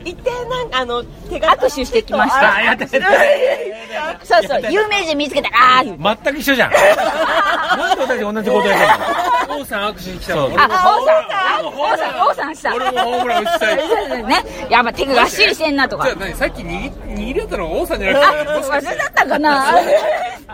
[0.05, 6.71] 一点なんかあの手が握手してきましたあやったやったそうそう有名人見つけたらあ全く一緒じゃん。
[6.71, 9.61] なんで私同じことやってんの？
[9.61, 10.49] 王さん握手に来たの？
[10.49, 10.57] そう。
[10.57, 10.65] あ、
[10.97, 12.75] 王さん、あ王さん、王さんした。
[12.75, 14.23] 俺もホームラン打ちたい。
[14.23, 16.05] ね、やっぱ手ががっしりしてんなとか。
[16.05, 16.15] じゃあ。
[16.19, 19.65] 何さっき握握り合ったのは王さんじゃなくてあ、忘れだったかな？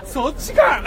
[0.06, 0.84] そっちか。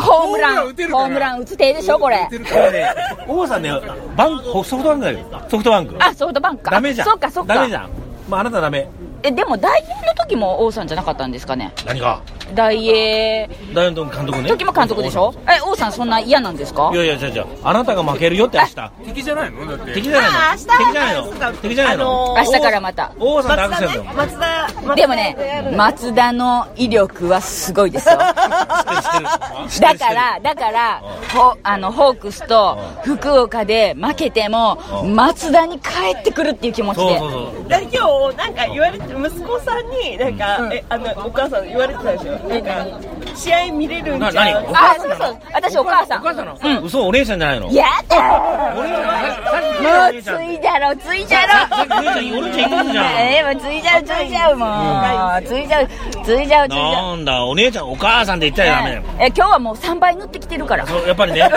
[0.00, 2.26] ホームラン、打てるからホームラン打つ手でしょ、これ。
[2.28, 2.30] 打。
[2.30, 2.94] てるからね
[3.28, 3.72] 王さんね
[4.16, 5.18] バンソフトバンクだよ。
[5.50, 5.96] ソフトバンク。
[5.98, 6.70] あ、ソフトバンクか。
[6.70, 7.08] ダメじゃん。
[7.08, 7.54] そっか、そっか。
[7.54, 7.90] ダメじゃん
[8.32, 8.88] まああなたダメ
[9.22, 11.70] え、でも、大英の時も王さんじゃなかったんですかね？
[11.86, 12.22] 何が？
[12.52, 13.48] 大英。
[13.74, 14.48] ダイアントン監督ね。
[14.48, 15.34] 時も監督でしょ？
[15.46, 16.90] え、王さんそんな嫌なんですか？
[16.92, 17.46] いやいや違う違う。
[17.62, 18.90] あなたが負けるよって明日。
[19.06, 19.66] 敵じゃないの？
[19.66, 19.94] だって。
[19.94, 20.38] 敵じゃないの。
[20.38, 21.32] あ明日敵じゃないの。
[21.62, 22.04] 敵じゃないの。
[22.04, 23.12] の明日からまた。
[23.18, 28.18] 王さんと握手するの松田松でもね、松田の威力はすごいですよ。
[28.18, 31.00] だから、だから、
[31.34, 35.14] ほあのホークスと福岡で負けても、うん。
[35.14, 35.88] 松田に帰
[36.18, 37.18] ってくるっていう気持ちで。
[37.18, 37.68] そうそうそう。
[37.68, 37.90] だ今
[38.30, 42.32] 日なんか言われて息子さんになんか、えあのお母さん言われてたでしょ？
[42.48, 42.86] なんか
[43.34, 45.36] 試合見れるんじゃんな何あ、そうそう。
[45.54, 46.20] 私お母さん。
[46.20, 46.84] お母さんのうん。
[46.84, 51.48] 嘘お姉さんじゃないのやだ俺はもうついじゃろ、ついじゃろ。
[51.52, 55.42] さっきお姉ちゃんお姉ちゃん行くじゃんえ、もうついじゃう、ついじゃう、もう。
[55.48, 55.88] ついじゃう、
[56.24, 57.16] ついじゃう、ついじゃう。
[57.16, 60.86] なんだお姉ちゃんお母さんで言ったらダメだよえ、今日はもう3倍塗ってきてるから。
[60.86, 61.48] そうやっぱりね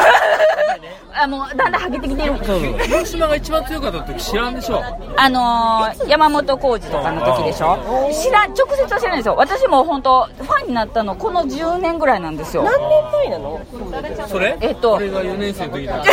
[1.18, 2.34] あ、もうだんだんはげてきてる。
[2.84, 4.82] 広島が一番強かった時知らんでしょ
[5.18, 7.78] あのー、山本浩二とかの時でしょ
[8.12, 9.36] 知らん、直接は知らないですよ。
[9.36, 12.64] 私も本当ファンになったのこの10年ぐらいなんですよ。
[12.64, 13.62] 何年前なの？
[14.28, 14.58] それ？
[14.62, 16.04] えっと俺が4年生の時だ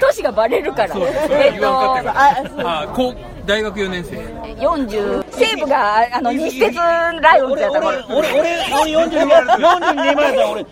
[0.00, 0.94] 年がバレるから。
[0.94, 3.14] そうそえっと、あそうあ高
[3.46, 4.16] 大学4年生
[4.62, 8.06] 40、西武が、あの、西鉄ライオンズやったから。
[8.08, 10.66] 俺俺俺42年42年前だ俺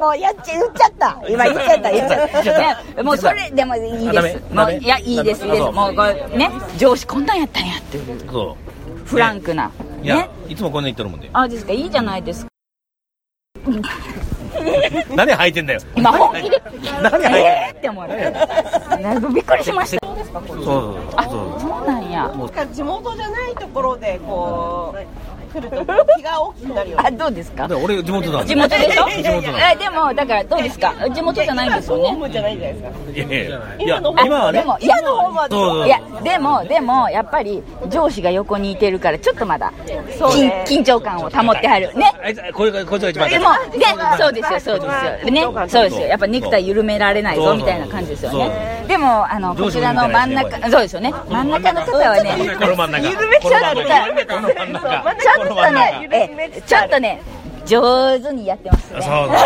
[0.00, 1.20] もうやっちゃ、言っちゃった。
[1.28, 2.42] 今言っちゃった、言っちゃった。
[2.96, 4.54] ねもうそれでもいいです。
[4.54, 5.62] もう、いや、いいです、いいです。
[5.70, 8.56] もうこれ、ね、上司こんなんやったんやっていう、そ
[9.04, 9.70] フランクな。
[10.02, 10.30] ういやね。
[10.48, 12.50] いつもこんな言ってるもんであ、ですか、いいじゃないですか。
[15.14, 16.62] 何履いてんだよ今本気で。
[17.02, 18.32] 何履いてんだよえーって思われ
[19.34, 20.06] びっくりしました。
[20.46, 22.30] そうそうあ、そうそうなんや。
[22.72, 25.84] 地元じゃないところでこう来ると
[26.16, 27.68] 気が大きくなるよねあ、どうですか？
[27.68, 29.04] で俺地元だ地元でしょ？
[29.08, 32.08] 地元だえ、でも、だからどうですか地元じゃないんですよね。
[32.10, 39.74] ホームじゃないじゃないですかいや今はねでも、いや、今のホームはそうそういや、でも、でも、やっぱり、上司が横にいてるから、ちょっとまだ、ね
[40.66, 41.92] 緊張感を保ってはる。
[41.94, 42.12] ね。
[42.22, 43.58] あいつこれがこいつが一番でも、ね、
[44.18, 44.86] そうですよ、そうで
[45.20, 45.30] すよ。
[45.30, 46.06] ね、そうですよ。
[46.06, 48.84] やっぱネクタイ緩められないぞ、みたいな感じですよね。
[48.88, 51.12] でも、あの、こちらの真ん中、そうですよね。
[51.28, 54.34] 真ん中の方はね、緩めちゃった。
[54.34, 57.22] この真ん中この真ん中ちょっとね、え、ちょっとね、
[57.66, 59.00] 上手にやってますね。
[59.02, 59.30] そう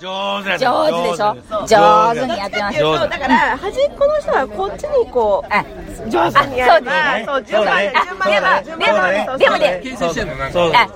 [0.00, 1.36] 上手だよ上手でしょ？
[1.66, 2.78] 上上手にやってます。
[2.80, 5.64] だから端っこの人はこっちにこうあ、
[6.08, 9.82] 上手にやればあそう順番そう順番でもでもね。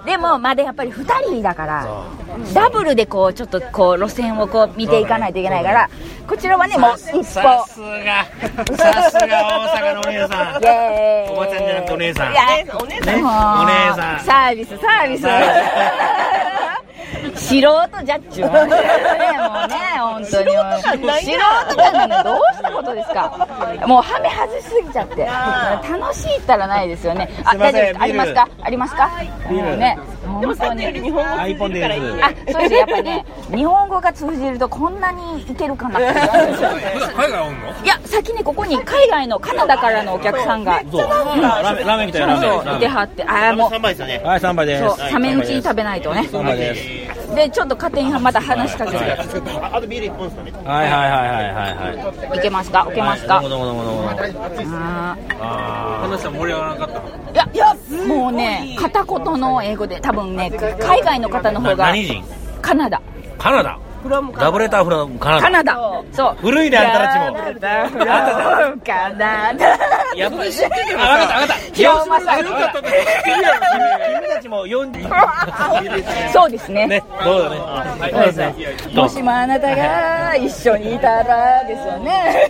[0.05, 1.87] でも、まだやっぱり二人だから、
[2.53, 5.89] ダブルでこう、ちょっとこう、路線をこう、見ていかないといけないから、
[6.29, 7.25] こちらはね、もう一歩。
[7.25, 8.27] さすが。
[8.77, 10.63] さすが大阪のお姉さん。
[10.63, 11.35] イエーイ。
[11.35, 12.33] おばちゃんじゃなくてお姉さん。
[12.33, 12.43] いや
[12.79, 13.21] お姉さん。
[13.23, 13.33] もう
[13.65, 14.21] お姉さん。
[14.21, 15.23] サービス、サービス。
[17.35, 17.65] 素人
[18.05, 18.75] ジャッジはね、も
[19.65, 20.51] うね、本当に。
[21.23, 21.43] 素人
[21.77, 23.33] 感なのどうしたことですか？
[23.87, 25.25] もうハメ外しすぎちゃって。
[25.91, 27.31] 楽しいったらないですよね。
[27.45, 27.99] あ、大丈夫です。
[28.03, 28.49] ありますか？
[28.61, 29.11] ありますか？
[29.51, 29.99] ね、
[30.47, 30.87] 本当に。
[31.01, 31.25] 日本
[31.59, 32.23] 語通じるからいいね。
[32.23, 33.25] あ、そうですよやっぱね、
[33.55, 35.99] 日本語が通じるとこんなにいけるかな。
[35.99, 36.09] って
[37.15, 37.69] 海外おんの？
[37.85, 41.01] いや、先にここに海外のカナダからのお客さんが、そう。
[41.03, 41.35] ラー
[41.77, 42.77] メンラーメン来たよラーメン。
[42.77, 44.97] いてはって、あーもう、杯ですよねはい3杯です。
[44.97, 46.21] そう、冷めんうちに食べないとね。
[46.21, 46.75] 3杯で
[47.15, 49.09] すで、ちょっと勝手にまた話しかけて、はい。
[49.09, 49.31] はいはい
[50.71, 52.41] はいはいはいい。
[52.43, 52.87] けますか？
[52.91, 53.41] いけますか？
[53.41, 54.11] どうもどうもどうもどうも
[54.71, 57.75] ああ話したら盛り上がらなかったーいや、いや、
[58.07, 60.51] もうね、片言の英語で、多分ね、
[60.81, 62.25] 海外の方のー方が、何人？
[62.63, 63.01] カナダ。
[63.39, 63.75] カナダ。
[63.75, 65.43] フラムラブレターフラムカナダ。
[65.43, 66.03] カナダ。
[66.13, 66.37] そう。
[66.41, 67.39] 古いねあんたたちも。
[67.39, 69.79] ラブレターフラムカナダ。
[70.15, 71.73] やっぱり知ってるあ分かった分かった。
[71.73, 72.83] 京馬さんよかった。
[72.83, 72.93] 君
[74.35, 75.09] たちも40
[76.33, 76.87] そうですね。
[76.87, 77.57] ねそうだね。
[78.13, 78.55] そうですね。
[78.95, 82.49] もしもあなたが一緒にいたらですよね。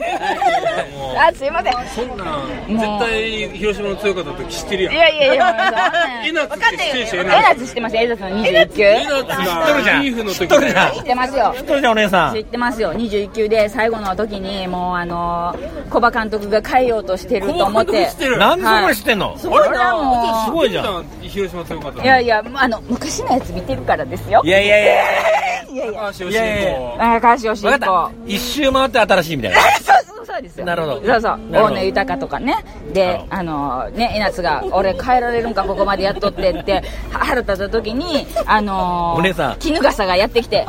[1.16, 1.72] あ、すいません。
[1.88, 4.94] そんなん絶対広島の強かった時知ってるやん。
[4.94, 8.82] いやいやいや、エナツって知ってるでしょエエナナツ知ってます、エナツの21級。
[8.82, 9.96] エナツ知っとるじゃん。
[9.98, 10.92] がビーフの時知っとるじゃん。
[10.92, 11.54] 知ってますよ。
[11.56, 12.34] 知っとるじゃんお姉さん。
[12.34, 12.92] 知ってますよ。
[12.92, 15.56] 21球で最後の時にもうあの
[15.90, 18.06] 小馬監督が変えようとしてると思って。
[18.06, 18.38] 知ってる。
[18.38, 19.38] なんでそこまで知ってんの？
[19.38, 21.02] それはもすごいじゃん。
[21.02, 24.42] ん広島強かったういやいやあの昔のやつ見てるからですよ。
[24.44, 25.38] いやいやいや。
[25.70, 26.00] いやいや。
[26.00, 28.12] 高橋由いやいや伸あ川潮分か慎吾った。
[28.26, 29.58] 一周回って新しいみたいな。
[29.60, 29.97] そうそうそう
[30.38, 30.66] そうですよ。
[30.66, 31.40] なるほどそうそう。
[31.50, 32.56] 大野豊とかね。
[32.92, 40.66] で、あの、ね、えなつが、俺帰られるんか、ここまでやっとってって、は腹立った時に、あのお姉さん絹笠がやってきて、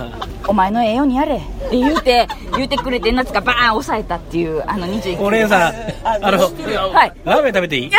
[0.47, 1.39] お前のええようにやれっ
[1.69, 7.13] て言うて、言うてくれて、えなつがバーン抑えたっていう、あの21お姉さん、あの、はい。
[7.23, 7.91] ラーメン食べていい？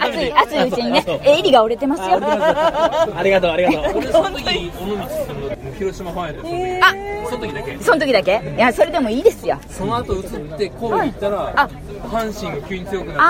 [0.00, 2.20] 熱い、熱いうちにね、え、襟が折れてますよ。
[2.22, 3.82] ありがとう、ありがとう。
[3.98, 6.94] 俺その時尾道さんの広島ファンやったその時あ
[7.28, 7.78] その時だけ。
[7.80, 8.54] その時だけ？
[8.56, 9.58] いや、それでもいいですよ。
[9.68, 10.22] その後移っ
[10.56, 11.68] て神戸行ったら、あ。
[12.04, 13.24] 阪神が急に強くなってバ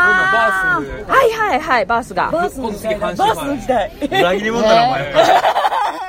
[0.80, 0.88] ース。
[1.07, 2.30] ーはいはいはい、バースが。
[2.30, 3.90] バースの時代バースの時代。
[4.11, 5.14] 裏切り者だな、お前。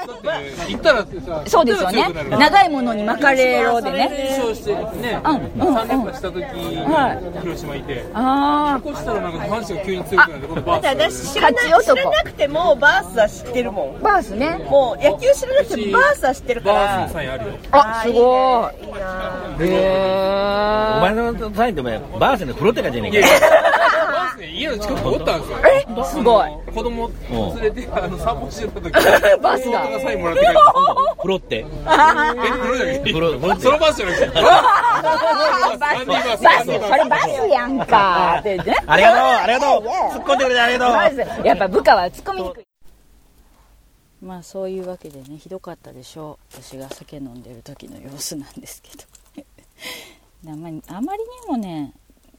[0.68, 2.08] 行ったらさそうですよね。
[2.30, 4.10] 長いものに巻かれろでね。
[4.38, 11.96] 優勝してね、うんうん3連覇した時は広島いてあこうしたらなんか阪神が急に強くなって今度バだってース私知らな勝ち男。
[11.96, 13.96] い知らなくてもバースは知ってるもん。
[13.96, 14.66] ー、バースね。
[14.70, 17.54] もう野球知らなくてもバースは知ってるかバースらのサインあるよ。
[17.72, 18.86] あ、すごい。
[18.86, 24.05] いいなへお前のサインってお前、バースの風呂って感じじゃねえか。
[24.26, 27.12] やバースね家の近くにおったんですよえすごい子供
[27.62, 28.92] 連れてあの散歩してた時
[29.42, 30.58] バスがサインもらって帰って
[31.18, 31.58] 風呂って？
[31.58, 34.26] え風呂じゃなくて風呂風呂ってそのバスじゃなくて
[35.76, 38.76] バス、バス、それバスやんかってね。
[38.88, 39.88] ありがとう、ありがとう。
[40.18, 41.48] 突っ込んでくれてありがとう。
[41.48, 42.66] やっぱ部下は突っ込みにくい。
[44.22, 46.62] まあそういうわけでね、ひどかったでしょう。
[46.62, 49.04] 私が酒飲んでる時の様子なんですけど。
[50.52, 51.92] あまりあまりにもね、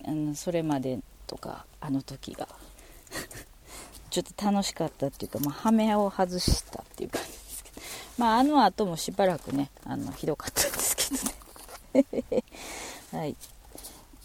[0.06, 2.48] あのそれまでとか、あの時が。
[4.10, 7.80] ちょっと楽しかったっていうか、まあ、ハメを外したっていう感じですけど。
[8.18, 11.04] まあ、あの後もしばらくね、あの、ひどかったんですけ
[12.02, 12.44] どね。
[13.12, 13.36] はい。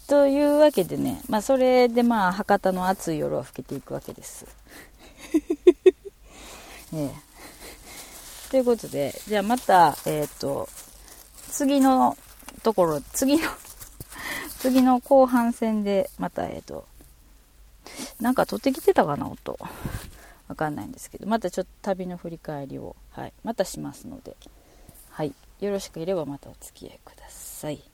[0.08, 4.46] というわけでね、まあ、それでまあ、博多の暑い夜は更けていくわけです。
[6.94, 7.10] ええ
[8.50, 10.68] ということで、じゃあまた、えっ、と、
[11.50, 12.18] 次の
[12.62, 13.48] ところ、次の、
[14.58, 16.84] 次の後半戦で、また、えっ、と、
[18.20, 19.58] なんか取ってきてたかな、音。
[20.48, 24.36] わかんないんですけど、またちょっと旅の振り返りを、はい、またしますので、
[25.10, 27.91] はい、よろしければまたお付き合いください。